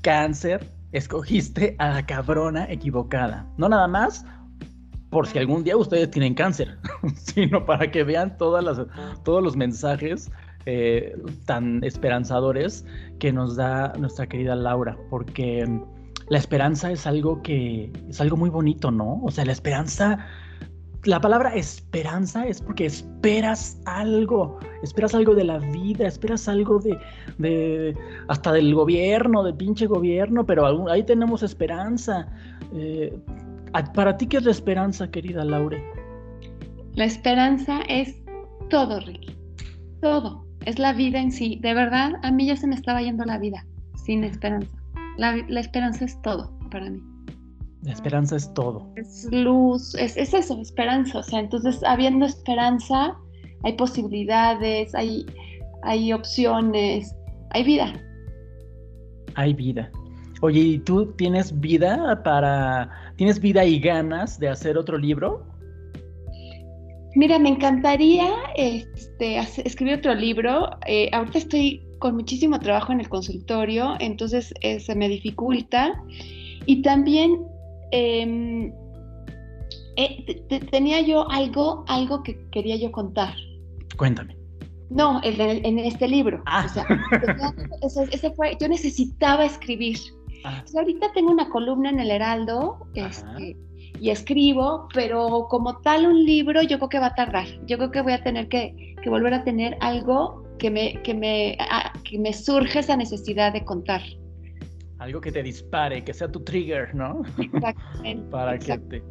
Cáncer. 0.03 0.71
Escogiste 0.93 1.75
a 1.79 1.89
la 1.89 2.07
cabrona 2.07 2.71
equivocada. 2.71 3.49
No 3.57 3.69
nada 3.69 3.89
más 3.89 4.25
por 5.15 5.29
si 5.29 5.39
algún 5.39 5.63
día 5.63 5.77
ustedes 5.77 6.11
tienen 6.11 6.35
cáncer, 6.35 6.77
sino 7.15 7.65
para 7.65 7.89
que 7.89 8.03
vean 8.03 8.37
todas 8.37 8.65
las, 8.65 8.81
todos 9.23 9.43
los 9.45 9.57
mensajes 9.57 10.29
eh, 10.67 11.17
tan 11.47 11.83
esperanzadores 11.85 12.85
que 13.19 13.33
nos 13.33 13.57
da 13.57 13.93
nuestra 13.99 14.27
querida 14.27 14.55
Laura, 14.55 14.97
porque 15.11 15.69
la 16.29 16.39
esperanza 16.39 16.91
es 16.91 17.07
algo 17.07 17.43
que 17.43 17.93
es 18.09 18.21
algo 18.21 18.37
muy 18.37 18.51
bonito, 18.51 18.91
¿no? 18.91 19.21
O 19.25 19.31
sea, 19.31 19.45
la 19.45 19.53
esperanza 19.53 20.27
la 21.05 21.21
palabra 21.21 21.55
esperanza 21.55 22.47
es 22.47 22.63
porque 22.63 22.87
esperas 22.87 23.81
algo, 23.85 24.59
esperas 24.83 25.15
algo 25.15 25.35
de 25.35 25.45
la 25.45 25.59
vida, 25.59 26.07
esperas 26.07 26.49
algo 26.49 26.81
de, 27.39 27.95
hasta 28.29 28.53
del 28.53 28.75
gobierno, 28.75 29.43
del 29.43 29.55
pinche 29.55 29.87
gobierno, 29.87 30.47
pero 30.47 30.91
ahí 30.91 31.03
tenemos 31.03 31.43
esperanza. 31.43 32.29
Eh, 32.75 33.17
¿Para 33.95 34.17
ti 34.17 34.27
qué 34.27 34.39
es 34.39 34.45
la 34.45 34.51
esperanza, 34.51 35.11
querida 35.11 35.45
Laure? 35.45 35.83
La 36.95 37.05
esperanza 37.05 37.81
es 37.89 38.23
todo, 38.71 39.01
Ricky, 39.01 39.37
todo, 40.01 40.47
es 40.67 40.79
la 40.79 40.93
vida 40.93 41.21
en 41.21 41.33
sí. 41.33 41.59
De 41.63 41.75
verdad, 41.75 42.13
a 42.23 42.31
mí 42.31 42.47
ya 42.47 42.57
se 42.57 42.67
me 42.67 42.75
estaba 42.75 43.03
yendo 43.03 43.25
la 43.25 43.39
vida 43.39 43.65
sin 44.05 44.25
esperanza. 44.25 44.69
la 45.17 45.61
esperanza 45.61 46.05
es 46.05 46.21
todo 46.23 46.53
para 46.71 46.91
mí. 46.91 47.01
La 47.85 47.93
esperanza 47.93 48.37
es 48.37 48.53
todo. 48.55 48.91
Es 48.97 49.29
luz, 49.31 49.95
es, 49.97 50.17
eso, 50.17 50.59
esperanza. 50.59 51.19
O 51.19 51.23
sea, 51.23 51.41
entonces 51.41 51.85
habiendo 51.85 52.25
esperanza, 52.25 53.15
hay 53.63 53.75
posibilidades, 53.75 54.95
hay, 54.95 55.27
hay 55.83 56.11
opciones, 56.15 57.15
hay 57.51 57.63
vida. 57.63 57.93
Hay 59.35 59.53
vida. 59.53 59.91
Oye, 60.41 60.61
¿y 60.61 60.79
tú 60.79 61.13
tienes 61.13 61.61
vida 61.61 62.23
para, 62.23 62.91
tienes 63.17 63.39
vida 63.39 63.67
y 63.67 63.79
ganas 63.79 64.39
de 64.39 64.49
hacer 64.49 64.79
otro 64.79 64.97
libro? 64.97 65.45
Mira, 67.17 67.39
me 67.39 67.51
encantaría 67.51 68.29
este, 68.57 69.39
escribir 69.39 69.95
otro 69.95 70.15
libro. 70.15 70.71
Eh, 70.87 71.09
ahorita 71.13 71.39
estoy 71.39 71.83
con 71.99 72.17
muchísimo 72.17 72.59
trabajo 72.59 72.93
en 72.93 73.01
el 73.01 73.09
consultorio, 73.09 73.95
entonces 74.01 74.53
eh, 74.61 74.81
se 74.81 74.95
me 74.95 75.09
dificulta. 75.09 75.93
Y 76.67 76.83
también 76.83 77.39
Em, 77.97 78.73
eh, 79.97 80.43
tenía 80.73 81.01
yo 81.01 81.31
algo, 81.31 81.85
algo 81.87 82.25
que 82.25 82.37
quería 82.51 82.75
yo 82.75 82.91
contar. 82.91 83.35
Cuéntame. 83.97 84.37
No, 84.91 85.21
en, 85.23 85.79
este 85.79 86.09
libro. 86.09 86.43
Ah. 86.47 86.67
ese, 87.83 88.31
fue, 88.33 88.57
yo 88.61 88.69
necesitaba 88.69 89.45
escribir. 89.45 89.99
Ah. 90.45 90.65
ahorita 90.77 91.13
tengo 91.15 91.31
una 91.31 91.49
columna 91.49 91.89
en 91.89 92.01
el 92.01 92.11
Heraldo 92.11 92.87
este, 92.95 93.57
y 94.01 94.11
escribo, 94.11 94.89
pero 94.93 95.47
como 95.49 95.79
tal 95.79 96.07
un 96.07 96.25
libro 96.25 96.63
yo 96.63 96.79
creo 96.79 96.89
que 96.89 96.99
va 96.99 97.07
a 97.07 97.15
tardar. 97.15 97.47
Yo 97.67 97.77
creo 97.79 97.91
que 97.91 98.03
voy 98.03 98.13
a 98.13 98.23
tener 98.23 98.49
que, 98.49 98.95
volver 99.07 99.35
a 99.35 99.45
tener 99.45 99.77
algo 99.81 100.45
que 100.59 100.71
me, 100.71 101.03
que, 101.03 101.15
me, 101.15 101.59
que 102.09 102.19
me 102.19 102.33
surge 102.33 102.79
esa 102.79 102.97
necesidad 102.97 103.53
de 103.53 103.65
contar 103.65 104.03
algo 105.05 105.21
que 105.21 105.33
te 105.33 105.43
dispare, 105.43 106.03
que 106.03 106.15
sea 106.15 106.31
tu 106.31 106.41
trigger, 106.41 106.95
¿no? 106.95 107.23
Exactamente. 107.39 108.25
Para 108.31 108.59
que 108.59 108.79
te... 108.79 109.03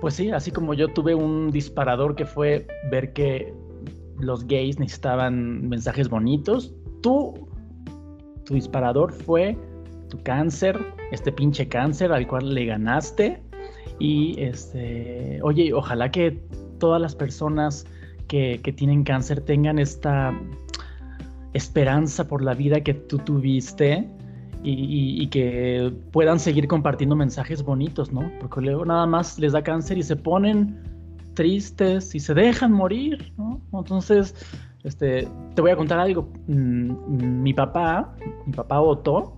Pues 0.00 0.14
sí, 0.14 0.30
así 0.30 0.50
como 0.50 0.74
yo 0.74 0.88
tuve 0.88 1.14
un 1.14 1.50
disparador 1.50 2.14
que 2.14 2.24
fue 2.24 2.66
ver 2.90 3.12
que 3.12 3.52
los 4.18 4.46
gays 4.46 4.78
necesitaban 4.78 5.68
mensajes 5.68 6.08
bonitos, 6.08 6.74
tú, 7.02 7.48
tu 8.44 8.54
disparador 8.54 9.12
fue 9.12 9.56
tu 10.08 10.22
cáncer, 10.22 10.78
este 11.12 11.32
pinche 11.32 11.68
cáncer 11.68 12.12
al 12.12 12.26
cual 12.26 12.54
le 12.54 12.66
ganaste. 12.66 13.42
Y 13.98 14.40
este, 14.40 15.40
oye, 15.42 15.72
ojalá 15.72 16.10
que 16.10 16.38
todas 16.78 17.00
las 17.00 17.14
personas 17.14 17.86
que, 18.28 18.60
que 18.62 18.72
tienen 18.72 19.04
cáncer 19.04 19.40
tengan 19.40 19.78
esta 19.78 20.38
esperanza 21.54 22.28
por 22.28 22.42
la 22.42 22.54
vida 22.54 22.82
que 22.82 22.94
tú 22.94 23.18
tuviste 23.18 24.08
y, 24.62 25.26
que 25.28 25.92
puedan 26.10 26.40
seguir 26.40 26.66
compartiendo 26.66 27.14
mensajes 27.14 27.62
bonitos, 27.62 28.12
¿no? 28.12 28.30
Porque 28.40 28.60
luego 28.60 28.84
nada 28.84 29.06
más 29.06 29.38
les 29.38 29.52
da 29.52 29.62
cáncer 29.62 29.98
y 29.98 30.02
se 30.02 30.16
ponen 30.16 30.82
tristes 31.34 32.14
y 32.14 32.20
se 32.20 32.34
dejan 32.34 32.72
morir, 32.72 33.32
¿no? 33.38 33.60
Entonces, 33.72 34.34
este, 34.82 35.28
te 35.54 35.62
voy 35.62 35.70
a 35.70 35.76
contar 35.76 36.00
algo. 36.00 36.28
Mm, 36.48 37.42
mi 37.42 37.54
papá, 37.54 38.16
mi 38.44 38.52
papá 38.52 38.80
Otto, 38.80 39.36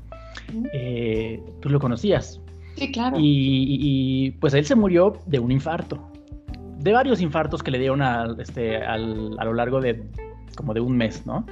eh, 0.72 1.42
tú 1.60 1.68
lo 1.68 1.78
conocías. 1.78 2.40
Sí, 2.78 2.92
claro. 2.92 3.16
Y, 3.20 4.32
pues 4.40 4.54
él 4.54 4.64
se 4.64 4.74
murió 4.74 5.18
de 5.26 5.38
un 5.38 5.50
infarto. 5.50 6.10
De 6.78 6.92
varios 6.92 7.20
infartos 7.20 7.62
que 7.62 7.70
le 7.70 7.78
dieron 7.78 8.02
este, 8.40 8.76
a 8.76 8.96
lo 8.96 9.52
largo 9.52 9.80
de 9.80 10.04
como 10.56 10.74
de 10.74 10.80
un 10.80 10.96
mes, 10.96 11.24
¿no? 11.26 11.44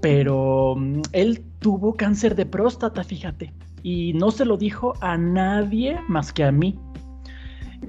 pero 0.00 0.74
mm, 0.76 1.02
él 1.12 1.42
tuvo 1.58 1.96
cáncer 1.96 2.34
de 2.34 2.46
próstata, 2.46 3.04
fíjate, 3.04 3.52
y 3.82 4.12
no 4.14 4.30
se 4.30 4.44
lo 4.44 4.56
dijo 4.56 4.94
a 5.00 5.16
nadie 5.16 5.98
más 6.08 6.32
que 6.32 6.44
a 6.44 6.52
mí. 6.52 6.78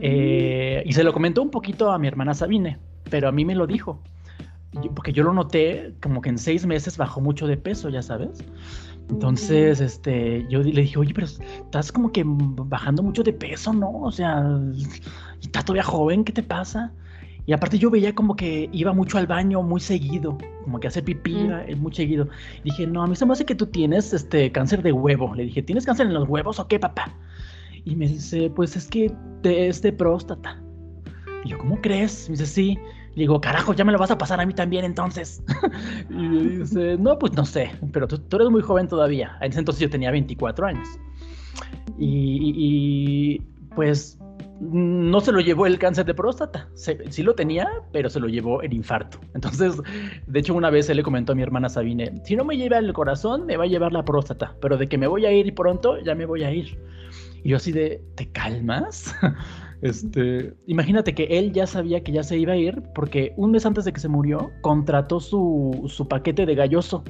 Eh, 0.01 0.84
y 0.86 0.93
se 0.93 1.03
lo 1.03 1.13
comentó 1.13 1.41
un 1.41 1.49
poquito 1.49 1.91
a 1.91 1.99
mi 1.99 2.08
hermana 2.08 2.34
Sabine, 2.34 2.77
pero 3.10 3.27
a 3.27 3.32
mí 3.32 3.45
me 3.45 3.55
lo 3.55 3.67
dijo. 3.67 4.01
porque 4.95 5.12
yo 5.12 5.23
lo 5.23 5.34
noté 5.34 5.93
como 6.01 6.21
que 6.21 6.29
en 6.29 6.38
seis 6.38 6.65
meses 6.65 6.97
bajó 6.97 7.21
mucho 7.21 7.47
de 7.47 7.58
peso, 7.58 7.89
ya 7.89 8.01
sabes. 8.01 8.43
Entonces, 9.10 9.82
este, 9.82 10.45
yo 10.50 10.62
le 10.62 10.82
dije, 10.82 11.00
oye, 11.00 11.13
pero 11.13 11.26
estás 11.26 11.91
como 11.91 12.12
que 12.12 12.24
bajando 12.26 13.02
mucho 13.02 13.24
de 13.24 13.34
peso, 13.34 13.74
¿no? 13.74 13.91
O 14.02 14.12
sea, 14.12 14.43
estás 15.41 15.65
todavía 15.65 15.84
joven, 15.84 16.24
¿qué 16.24 16.32
te 16.32 16.43
pasa? 16.43 16.93
Y 17.50 17.54
aparte 17.54 17.80
yo 17.80 17.89
veía 17.89 18.13
como 18.13 18.36
que 18.36 18.69
iba 18.72 18.93
mucho 18.93 19.17
al 19.17 19.26
baño 19.26 19.63
muy 19.63 19.80
seguido, 19.80 20.38
como 20.63 20.80
que 20.80 20.88
hacer 20.88 21.04
pipí 21.04 21.34
mm. 21.34 21.82
muy 21.82 21.93
seguido. 21.95 22.28
dije, 22.63 22.86
no, 22.86 23.02
a 23.02 23.08
mí 23.08 23.15
se 23.15 23.26
me 23.26 23.34
hace 23.34 23.43
que 23.43 23.56
tú 23.56 23.65
tienes 23.65 24.13
este 24.13 24.52
cáncer 24.52 24.84
de 24.84 24.91
huevo. 24.91 25.34
Le 25.34 25.45
dije, 25.45 25.63
¿tienes 25.63 25.84
cáncer 25.84 26.06
en 26.06 26.13
los 26.13 26.30
huevos 26.30 26.60
o 26.60 26.67
qué, 26.67 26.80
papá? 26.80 27.12
Y 27.86 27.95
me 27.95 28.08
dice, 28.08 28.52
pues 28.52 28.76
es 28.76 28.88
que 28.88 29.12
te, 29.41 29.67
es 29.67 29.82
de 29.82 29.91
próstata. 29.91 30.62
Y 31.43 31.50
yo, 31.50 31.58
¿cómo 31.58 31.82
crees? 31.82 32.30
Me 32.30 32.34
dice, 32.34 32.45
sí. 32.45 32.78
Digo, 33.19 33.41
carajo, 33.41 33.73
ya 33.73 33.84
me 33.84 33.91
lo 33.91 33.99
vas 33.99 34.12
a 34.12 34.17
pasar 34.17 34.39
a 34.39 34.45
mí 34.45 34.53
también 34.53 34.86
entonces. 34.86 35.43
y 36.10 36.27
dice, 36.60 36.97
no, 36.97 37.19
pues 37.19 37.34
no 37.34 37.45
sé, 37.45 37.71
pero 37.91 38.08
tú, 38.08 38.36
eres 38.38 38.49
muy 38.49 38.62
joven 38.62 38.88
todavía. 38.88 39.38
En 39.41 39.51
ese 39.51 39.60
entonces 39.60 39.82
yo 39.82 39.89
tenía 39.89 40.10
24 40.12 40.65
años. 40.67 40.88
y 41.97 43.41
pues 43.75 44.17
no 44.60 45.21
se 45.21 45.32
lo 45.32 45.39
llevó 45.39 45.65
el 45.65 45.79
cáncer 45.79 46.05
de 46.05 46.13
próstata. 46.13 46.67
sí 46.75 47.23
lo 47.23 47.34
tenía, 47.34 47.67
pero 47.91 48.10
se 48.10 48.19
lo 48.19 48.27
llevó 48.27 48.62
el 48.62 48.73
infarto. 48.73 49.19
Entonces, 49.34 49.82
de 50.27 50.39
hecho, 50.39 50.53
una 50.53 50.69
vez 50.69 50.89
él 50.89 50.97
le 50.97 51.03
comentó 51.03 51.32
a 51.32 51.36
mi 51.36 51.43
hermana 51.43 51.69
Sabine, 51.69 52.21
si 52.23 52.36
no 52.36 52.43
me 52.43 52.58
lleva 52.58 52.77
el 52.77 52.91
corazón, 52.93 53.45
me 53.45 53.58
va 53.58 53.63
a 53.63 53.67
llevar 53.67 53.93
la 53.93 54.03
próstata, 54.03 54.55
pero 54.62 54.77
de 54.77 54.88
que 54.88 54.97
me 54.97 55.08
voy 55.08 55.25
a 55.25 55.32
ir 55.32 55.53
pronto, 55.55 55.99
ya 56.01 56.15
me 56.15 56.25
voy 56.25 56.43
a 56.43 56.51
ir. 56.51 56.77
Y 57.43 57.49
yo 57.49 57.58
así 57.58 57.71
de, 57.71 58.01
¿te 58.15 58.29
calmas? 58.32 59.15
este, 59.82 60.54
imagínate 60.68 61.13
que 61.13 61.24
él 61.26 61.54
ya 61.54 61.65
sabía 61.65 62.04
que 62.04 62.12
ya 62.12 62.24
se 62.24 62.38
iba 62.38 62.54
a 62.54 62.58
ir 62.58 62.82
porque 62.96 63.34
un 63.38 63.52
mes 63.52 63.65
antes 63.65 63.86
de 63.86 63.94
que 63.94 64.00
se 64.00 64.10
murió, 64.10 64.52
contrató 64.62 65.20
su, 65.20 65.86
su 65.88 66.08
paquete 66.08 66.46
de 66.46 66.56
galloso. 66.56 67.04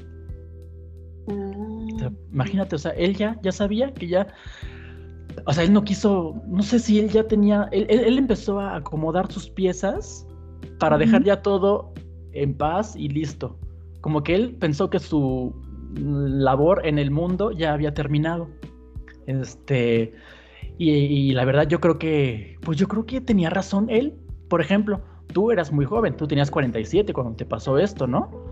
Ah. 1.27 2.11
imagínate, 2.31 2.75
o 2.75 2.79
sea, 2.79 2.91
él 2.91 3.15
ya, 3.15 3.39
ya 3.43 3.51
sabía 3.51 3.93
que 3.93 4.07
ya 4.07 4.27
o 5.45 5.53
sea, 5.53 5.63
él 5.63 5.73
no 5.73 5.83
quiso, 5.83 6.41
no 6.47 6.63
sé 6.63 6.79
si 6.79 6.99
él 6.99 7.09
ya 7.09 7.27
tenía, 7.27 7.67
él, 7.71 8.17
empezó 8.17 8.59
a 8.59 8.77
acomodar 8.77 9.31
sus 9.31 9.49
piezas 9.49 10.25
para 10.79 10.97
dejar 10.97 11.23
ya 11.23 11.41
todo 11.41 11.93
en 12.33 12.55
paz 12.55 12.95
y 12.95 13.09
listo. 13.09 13.57
Como 14.01 14.23
que 14.23 14.35
él 14.35 14.55
pensó 14.59 14.89
que 14.89 14.99
su 14.99 15.53
labor 15.95 16.85
en 16.85 16.99
el 16.99 17.11
mundo 17.11 17.51
ya 17.51 17.73
había 17.73 17.93
terminado. 17.93 18.49
Este, 19.27 20.13
y, 20.79 21.33
la 21.33 21.43
verdad 21.43 21.67
yo 21.67 21.79
creo 21.81 21.99
que, 21.99 22.57
pues 22.61 22.77
yo 22.77 22.87
creo 22.87 23.05
que 23.05 23.19
tenía 23.21 23.49
razón 23.49 23.89
él. 23.89 24.13
Por 24.47 24.61
ejemplo, 24.61 25.01
tú 25.33 25.51
eras 25.51 25.71
muy 25.71 25.85
joven, 25.85 26.15
tú 26.15 26.25
tenías 26.25 26.49
47 26.49 27.13
cuando 27.13 27.35
te 27.35 27.45
pasó 27.45 27.77
esto, 27.77 28.07
¿no? 28.07 28.49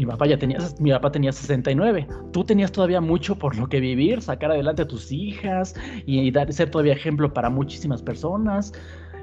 mi 0.00 0.06
papá 0.06 0.26
ya 0.26 0.38
tenía, 0.38 0.58
mi 0.78 0.90
papá 0.92 1.12
tenía 1.12 1.30
69. 1.30 2.06
Tú 2.32 2.42
tenías 2.42 2.72
todavía 2.72 3.02
mucho 3.02 3.36
por 3.36 3.56
lo 3.56 3.68
que 3.68 3.80
vivir, 3.80 4.22
sacar 4.22 4.50
adelante 4.50 4.82
a 4.82 4.88
tus 4.88 5.12
hijas 5.12 5.74
y, 6.06 6.30
dar, 6.30 6.50
ser 6.52 6.70
todavía 6.70 6.94
ejemplo 6.94 7.32
para 7.34 7.50
muchísimas 7.50 8.00
personas. 8.02 8.72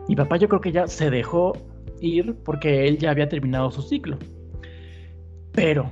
Mi 0.08 0.16
papá 0.16 0.38
yo 0.38 0.48
creo 0.48 0.62
que 0.62 0.72
ya 0.72 0.86
se 0.86 1.10
dejó 1.10 1.54
ir 2.00 2.36
porque 2.46 2.88
él 2.88 3.00
ya 3.00 3.10
había 3.10 3.28
terminado 3.28 3.72
su 3.72 3.82
ciclo. 3.82 4.20
Pero 5.54 5.90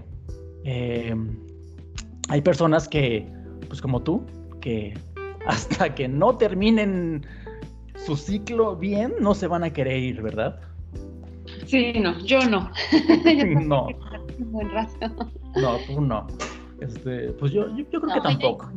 em, 0.64 1.36
hay 2.30 2.42
personas 2.42 2.88
que, 2.88 3.28
pues 3.68 3.82
como 3.82 4.04
tú, 4.04 4.24
que 4.62 4.94
hasta 5.48 5.94
que 5.94 6.08
no 6.08 6.38
terminen 6.38 7.26
su 7.96 8.16
ciclo 8.16 8.76
bien, 8.76 9.14
no 9.20 9.34
se 9.34 9.48
van 9.48 9.64
a 9.64 9.72
querer 9.72 9.98
ir, 9.98 10.22
¿verdad? 10.22 10.60
Sí, 11.66 11.94
no, 12.00 12.20
yo 12.20 12.40
no. 12.48 12.72
no. 13.62 13.88
un 14.40 14.52
buen 14.52 14.70
rato. 14.72 15.32
No, 15.56 15.78
tú 15.88 16.02
no. 16.02 16.28
Este, 16.82 17.30
pues 17.34 17.52
yo, 17.52 17.76
yo, 17.76 17.86
creo 17.88 18.02
que 18.02 18.22
tampoco. 18.22 18.70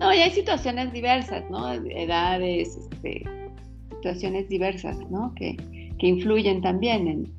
no, 0.00 0.12
y 0.12 0.18
hay 0.18 0.30
situaciones 0.30 0.92
diversas, 0.92 1.48
¿no? 1.50 1.72
Edades, 1.72 2.76
este, 2.76 3.24
situaciones 3.90 4.48
diversas, 4.48 4.98
¿no? 5.10 5.32
Que, 5.36 5.56
influyen 6.00 6.62
también 6.62 7.32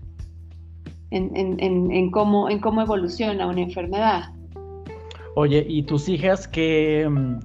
en, 1.12 2.12
cómo, 2.12 2.50
en 2.50 2.60
cómo 2.60 2.82
evoluciona 2.82 3.48
una 3.48 3.62
enfermedad. 3.62 4.34
Oye, 5.36 5.66
¿y 5.70 5.84
tus 5.84 6.10
hijas 6.10 6.46
qué, 6.46 7.08
mm, 7.10 7.40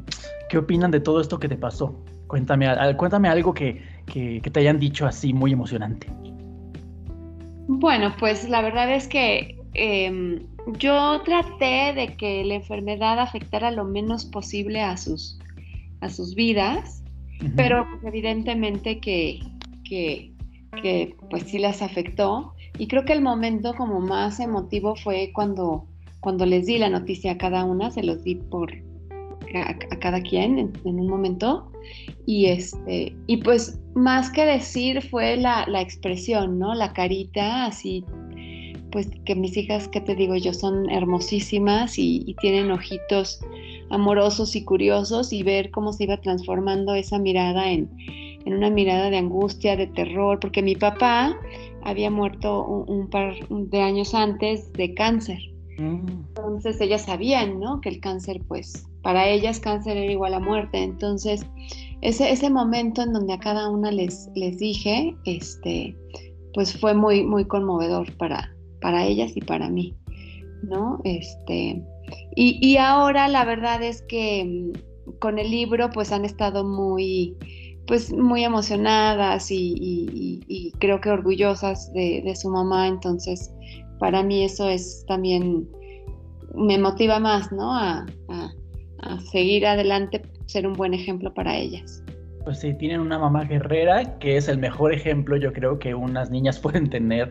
qué 0.48 0.58
opinan 0.58 0.90
de 0.90 1.00
todo 1.00 1.20
esto 1.20 1.38
que 1.38 1.48
te 1.48 1.56
pasó? 1.56 1.94
Cuéntame, 2.26 2.66
cuéntame 2.96 3.28
algo 3.28 3.52
que, 3.54 3.82
te 4.06 4.60
hayan 4.60 4.78
dicho 4.78 5.06
así 5.06 5.32
muy 5.32 5.52
emocionante. 5.52 6.08
Bueno, 7.66 8.14
pues 8.18 8.48
la 8.48 8.60
verdad 8.60 8.92
es 8.92 9.08
que 9.08 9.56
em, 9.74 10.46
yo 10.78 11.20
traté 11.22 11.92
de 11.94 12.14
que 12.16 12.44
la 12.44 12.54
enfermedad 12.54 13.18
afectara 13.18 13.70
lo 13.70 13.84
menos 13.84 14.24
posible 14.24 14.80
a 14.80 14.96
sus, 14.96 15.38
a 16.00 16.08
sus 16.08 16.34
vidas, 16.34 17.02
pero 17.56 17.86
evidentemente 18.04 19.00
que, 19.00 19.40
que, 19.84 21.16
pues 21.30 21.44
sí 21.44 21.58
las 21.58 21.82
afectó. 21.82 22.54
Y 22.78 22.88
creo 22.88 23.04
que 23.04 23.12
el 23.12 23.22
momento 23.22 23.74
como 23.74 24.00
más 24.00 24.40
emotivo 24.40 24.96
fue 24.96 25.30
cuando, 25.32 25.86
cuando 26.20 26.46
les 26.46 26.66
di 26.66 26.78
la 26.78 26.88
noticia 26.88 27.32
a 27.32 27.38
cada 27.38 27.64
una, 27.64 27.90
se 27.90 28.02
los 28.02 28.24
di 28.24 28.36
por 28.36 28.72
a, 29.56 29.76
cada 30.00 30.20
quien 30.20 30.58
en, 30.58 30.72
un 30.84 31.06
momento. 31.06 31.70
Y 32.26 32.46
este, 32.46 33.14
y 33.26 33.36
pues 33.38 33.78
más 33.94 34.30
que 34.30 34.44
decir 34.44 35.02
fue 35.02 35.36
la, 35.36 35.66
la 35.68 35.80
expresión, 35.80 36.58
¿no? 36.58 36.74
La 36.74 36.92
carita 36.92 37.66
así 37.66 38.04
pues 38.94 39.10
que 39.24 39.34
mis 39.34 39.56
hijas, 39.56 39.88
que 39.88 40.00
te 40.00 40.14
digo 40.14 40.36
yo, 40.36 40.54
son 40.54 40.88
hermosísimas 40.88 41.98
y, 41.98 42.36
tienen 42.40 42.70
ojitos 42.70 43.40
amorosos 43.90 44.54
y 44.54 44.62
curiosos 44.62 45.32
y 45.32 45.42
ver 45.42 45.72
cómo 45.72 45.92
se 45.92 46.04
iba 46.04 46.16
transformando 46.20 46.94
esa 46.94 47.18
mirada 47.18 47.72
en, 47.72 47.90
una 48.46 48.70
mirada 48.70 49.10
de 49.10 49.16
angustia, 49.16 49.76
de 49.76 49.88
terror, 49.88 50.38
porque 50.38 50.62
mi 50.62 50.76
papá 50.76 51.36
había 51.82 52.08
muerto 52.08 52.64
un, 52.64 53.10
par 53.10 53.34
de 53.48 53.80
años 53.80 54.14
antes 54.14 54.72
de 54.74 54.94
cáncer. 54.94 55.40
Mm. 55.78 56.06
Entonces 56.28 56.80
ellas 56.80 57.02
sabían, 57.02 57.60
¿no? 57.60 57.80
Que 57.80 57.88
el 57.88 58.00
cáncer, 58.00 58.40
pues, 58.46 58.86
para 59.02 59.28
ellas 59.28 59.60
cáncer 59.60 59.96
era 59.96 60.12
igual 60.12 60.34
a 60.34 60.40
muerte. 60.40 60.82
Entonces, 60.82 61.46
ese, 62.00 62.30
ese 62.30 62.50
momento 62.50 63.02
en 63.02 63.12
donde 63.12 63.32
a 63.32 63.38
cada 63.38 63.70
una 63.70 63.90
les, 63.90 64.28
les 64.34 64.58
dije, 64.58 65.16
este, 65.24 65.96
pues 66.54 66.78
fue 66.78 66.94
muy, 66.94 67.24
muy 67.24 67.46
conmovedor 67.46 68.16
para, 68.16 68.54
para 68.80 69.04
ellas 69.04 69.36
y 69.36 69.40
para 69.40 69.68
mí, 69.68 69.96
¿no? 70.62 71.00
Este, 71.04 71.82
y, 72.36 72.76
ahora 72.76 73.28
la 73.28 73.44
verdad 73.44 73.82
es 73.82 74.02
que 74.02 74.44
mm, 74.44 75.18
con 75.18 75.38
el 75.38 75.50
libro 75.50 75.90
pues 75.90 76.12
han 76.12 76.24
estado 76.24 76.64
muy, 76.64 77.36
pues 77.86 78.12
muy 78.12 78.44
emocionadas 78.44 79.48
y, 79.50 80.72
creo 80.78 81.00
que 81.00 81.10
orgullosas 81.10 81.92
de, 81.92 82.34
su 82.36 82.50
mamá, 82.50 82.88
entonces 82.88 83.53
para 83.98 84.22
mí 84.22 84.44
eso 84.44 84.68
es 84.68 85.04
también, 85.06 85.68
me 86.54 86.78
motiva 86.78 87.18
más, 87.18 87.52
¿no? 87.52 87.74
A, 87.74 88.06
seguir 89.30 89.66
adelante, 89.66 90.22
ser 90.46 90.66
un 90.66 90.72
buen 90.72 90.94
ejemplo 90.94 91.32
para 91.34 91.54
ellas. 91.54 92.02
Pues 92.44 92.60
sí, 92.60 92.72
tienen 92.72 93.00
una 93.00 93.18
mamá 93.18 93.44
guerrera 93.44 94.18
que 94.18 94.38
es 94.38 94.48
el 94.48 94.56
mejor 94.56 94.94
ejemplo 94.94 95.36
yo 95.36 95.52
creo 95.52 95.78
que 95.78 95.94
unas 95.94 96.30
niñas 96.30 96.58
pueden 96.60 96.88
tener 96.88 97.30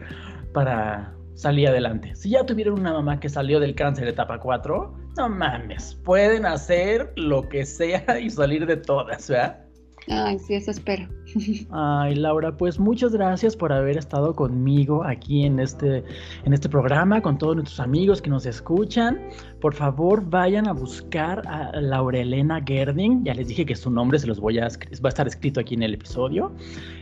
para 0.53 1.15
salí 1.33 1.65
adelante. 1.65 2.15
Si 2.15 2.29
ya 2.29 2.45
tuvieron 2.45 2.79
una 2.79 2.93
mamá 2.93 3.19
que 3.19 3.27
salió 3.27 3.59
del 3.59 3.73
cáncer 3.73 4.07
etapa 4.07 4.39
4, 4.39 4.93
no 5.17 5.29
mames, 5.29 5.95
pueden 6.03 6.45
hacer 6.45 7.11
lo 7.15 7.47
que 7.49 7.65
sea 7.65 8.19
y 8.21 8.29
salir 8.29 8.65
de 8.65 8.77
todas, 8.77 9.29
¿verdad? 9.29 9.62
Ay, 10.07 10.37
sí, 10.39 10.55
eso 10.55 10.71
espero. 10.71 11.07
Ay, 11.71 12.15
Laura, 12.15 12.55
pues 12.55 12.79
muchas 12.79 13.13
gracias 13.13 13.55
por 13.55 13.71
haber 13.71 13.97
estado 13.97 14.35
conmigo 14.35 15.03
aquí 15.03 15.45
en 15.45 15.59
este, 15.59 16.03
en 16.45 16.53
este 16.53 16.69
programa, 16.69 17.21
con 17.21 17.37
todos 17.37 17.55
nuestros 17.55 17.79
amigos 17.79 18.21
que 18.21 18.29
nos 18.29 18.45
escuchan. 18.45 19.19
Por 19.61 19.73
favor, 19.73 20.23
vayan 20.29 20.67
a 20.67 20.73
buscar 20.73 21.41
a 21.47 21.79
Laura 21.79 22.19
Elena 22.19 22.61
Gerding. 22.65 23.23
Ya 23.23 23.33
les 23.33 23.47
dije 23.47 23.65
que 23.65 23.75
su 23.75 23.89
nombre 23.89 24.19
se 24.19 24.27
los 24.27 24.39
voy 24.39 24.59
a, 24.59 24.67
va 24.67 24.69
a 25.05 25.09
estar 25.09 25.27
escrito 25.27 25.59
aquí 25.59 25.75
en 25.75 25.83
el 25.83 25.93
episodio. 25.93 26.51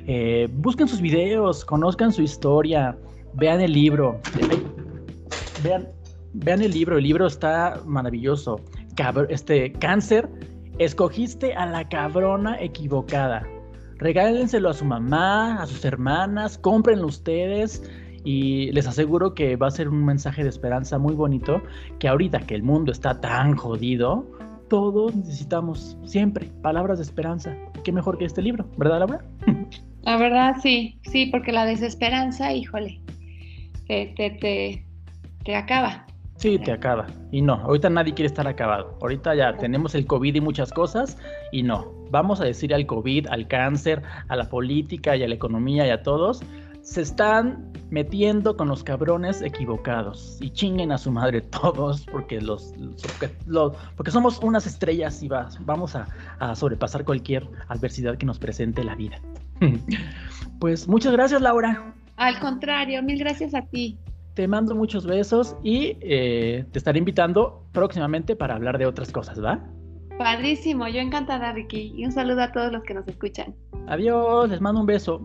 Eh, 0.07 0.47
busquen 0.51 0.87
sus 0.87 1.01
videos, 1.01 1.65
conozcan 1.65 2.11
su 2.11 2.21
historia 2.21 2.97
vean 3.33 3.61
el 3.61 3.73
libro. 3.73 4.19
Vean, 5.63 5.87
vean 6.33 6.61
el 6.61 6.71
libro, 6.71 6.97
el 6.97 7.03
libro 7.03 7.27
está 7.27 7.81
maravilloso. 7.85 8.61
este 9.29 9.71
cáncer, 9.73 10.29
escogiste 10.77 11.53
a 11.53 11.65
la 11.65 11.87
cabrona 11.87 12.59
equivocada. 12.59 13.47
Regálenselo 13.97 14.69
a 14.69 14.73
su 14.73 14.85
mamá, 14.85 15.61
a 15.61 15.67
sus 15.67 15.85
hermanas, 15.85 16.57
cómprenlo 16.57 17.07
ustedes 17.07 17.83
y 18.23 18.71
les 18.71 18.87
aseguro 18.87 19.33
que 19.33 19.55
va 19.55 19.67
a 19.67 19.71
ser 19.71 19.89
un 19.89 20.03
mensaje 20.05 20.43
de 20.43 20.49
esperanza 20.49 20.97
muy 20.97 21.13
bonito 21.13 21.61
que 21.99 22.07
ahorita 22.07 22.39
que 22.39 22.55
el 22.55 22.63
mundo 22.63 22.91
está 22.91 23.19
tan 23.19 23.55
jodido, 23.55 24.25
todos 24.69 25.15
necesitamos 25.15 25.97
siempre 26.05 26.49
palabras 26.61 26.97
de 26.99 27.03
esperanza. 27.03 27.55
Qué 27.83 27.91
mejor 27.91 28.17
que 28.17 28.25
este 28.25 28.41
libro, 28.41 28.65
¿verdad, 28.77 28.99
Laura? 28.99 29.25
La 30.03 30.17
verdad, 30.17 30.55
sí, 30.63 30.99
sí, 31.03 31.27
porque 31.27 31.51
la 31.51 31.65
desesperanza, 31.65 32.53
híjole, 32.53 33.01
te, 33.87 34.83
te, 35.43 35.55
acaba. 35.55 36.05
Sí, 36.41 36.57
te 36.57 36.71
acaba. 36.71 37.05
Y 37.31 37.39
no, 37.39 37.53
ahorita 37.53 37.87
nadie 37.91 38.15
quiere 38.15 38.25
estar 38.25 38.47
acabado. 38.47 38.97
Ahorita 38.99 39.35
ya 39.35 39.55
tenemos 39.57 39.93
el 39.93 40.07
COVID 40.07 40.33
y 40.33 40.41
muchas 40.41 40.71
cosas 40.71 41.15
y 41.51 41.61
no. 41.61 41.93
Vamos 42.09 42.41
a 42.41 42.45
decir 42.45 42.73
al 42.73 42.87
COVID, 42.87 43.27
al 43.27 43.47
cáncer, 43.47 44.01
a 44.27 44.35
la 44.35 44.49
política 44.49 45.15
y 45.15 45.21
a 45.21 45.27
la 45.27 45.35
economía 45.35 45.85
y 45.85 45.91
a 45.91 46.01
todos, 46.01 46.41
se 46.81 47.01
están 47.01 47.71
metiendo 47.91 48.57
con 48.57 48.69
los 48.69 48.83
cabrones 48.83 49.43
equivocados 49.43 50.39
y 50.41 50.49
chinguen 50.49 50.91
a 50.91 50.97
su 50.97 51.11
madre 51.11 51.41
todos 51.61 52.07
porque 52.11 52.41
los, 52.41 52.73
porque, 53.95 54.09
somos 54.09 54.39
unas 54.39 54.65
estrellas 54.65 55.21
y 55.21 55.27
vamos 55.27 55.95
a, 55.95 56.07
a 56.39 56.55
sobrepasar 56.55 57.05
cualquier 57.05 57.47
adversidad 57.67 58.17
que 58.17 58.25
nos 58.25 58.39
presente 58.39 58.83
la 58.83 58.95
vida. 58.95 59.21
pues 60.59 60.87
muchas 60.87 61.11
gracias 61.11 61.39
Laura. 61.39 61.93
Al 62.17 62.39
contrario, 62.39 63.03
mil 63.03 63.19
gracias 63.19 63.53
a 63.53 63.61
ti. 63.61 63.99
Te 64.33 64.47
mando 64.47 64.75
muchos 64.75 65.05
besos 65.05 65.57
y 65.63 65.97
eh, 66.01 66.65
te 66.71 66.77
estaré 66.77 66.99
invitando 66.99 67.65
próximamente 67.71 68.35
para 68.35 68.55
hablar 68.55 68.77
de 68.77 68.85
otras 68.85 69.11
cosas, 69.11 69.43
¿va? 69.43 69.59
Padrísimo, 70.17 70.87
yo 70.87 70.99
encantada, 70.99 71.51
Ricky. 71.51 71.93
Y 71.95 72.05
un 72.05 72.11
saludo 72.11 72.43
a 72.43 72.51
todos 72.51 72.71
los 72.71 72.83
que 72.83 72.93
nos 72.93 73.07
escuchan. 73.07 73.55
Adiós, 73.87 74.49
les 74.49 74.61
mando 74.61 74.81
un 74.81 74.85
beso. 74.85 75.19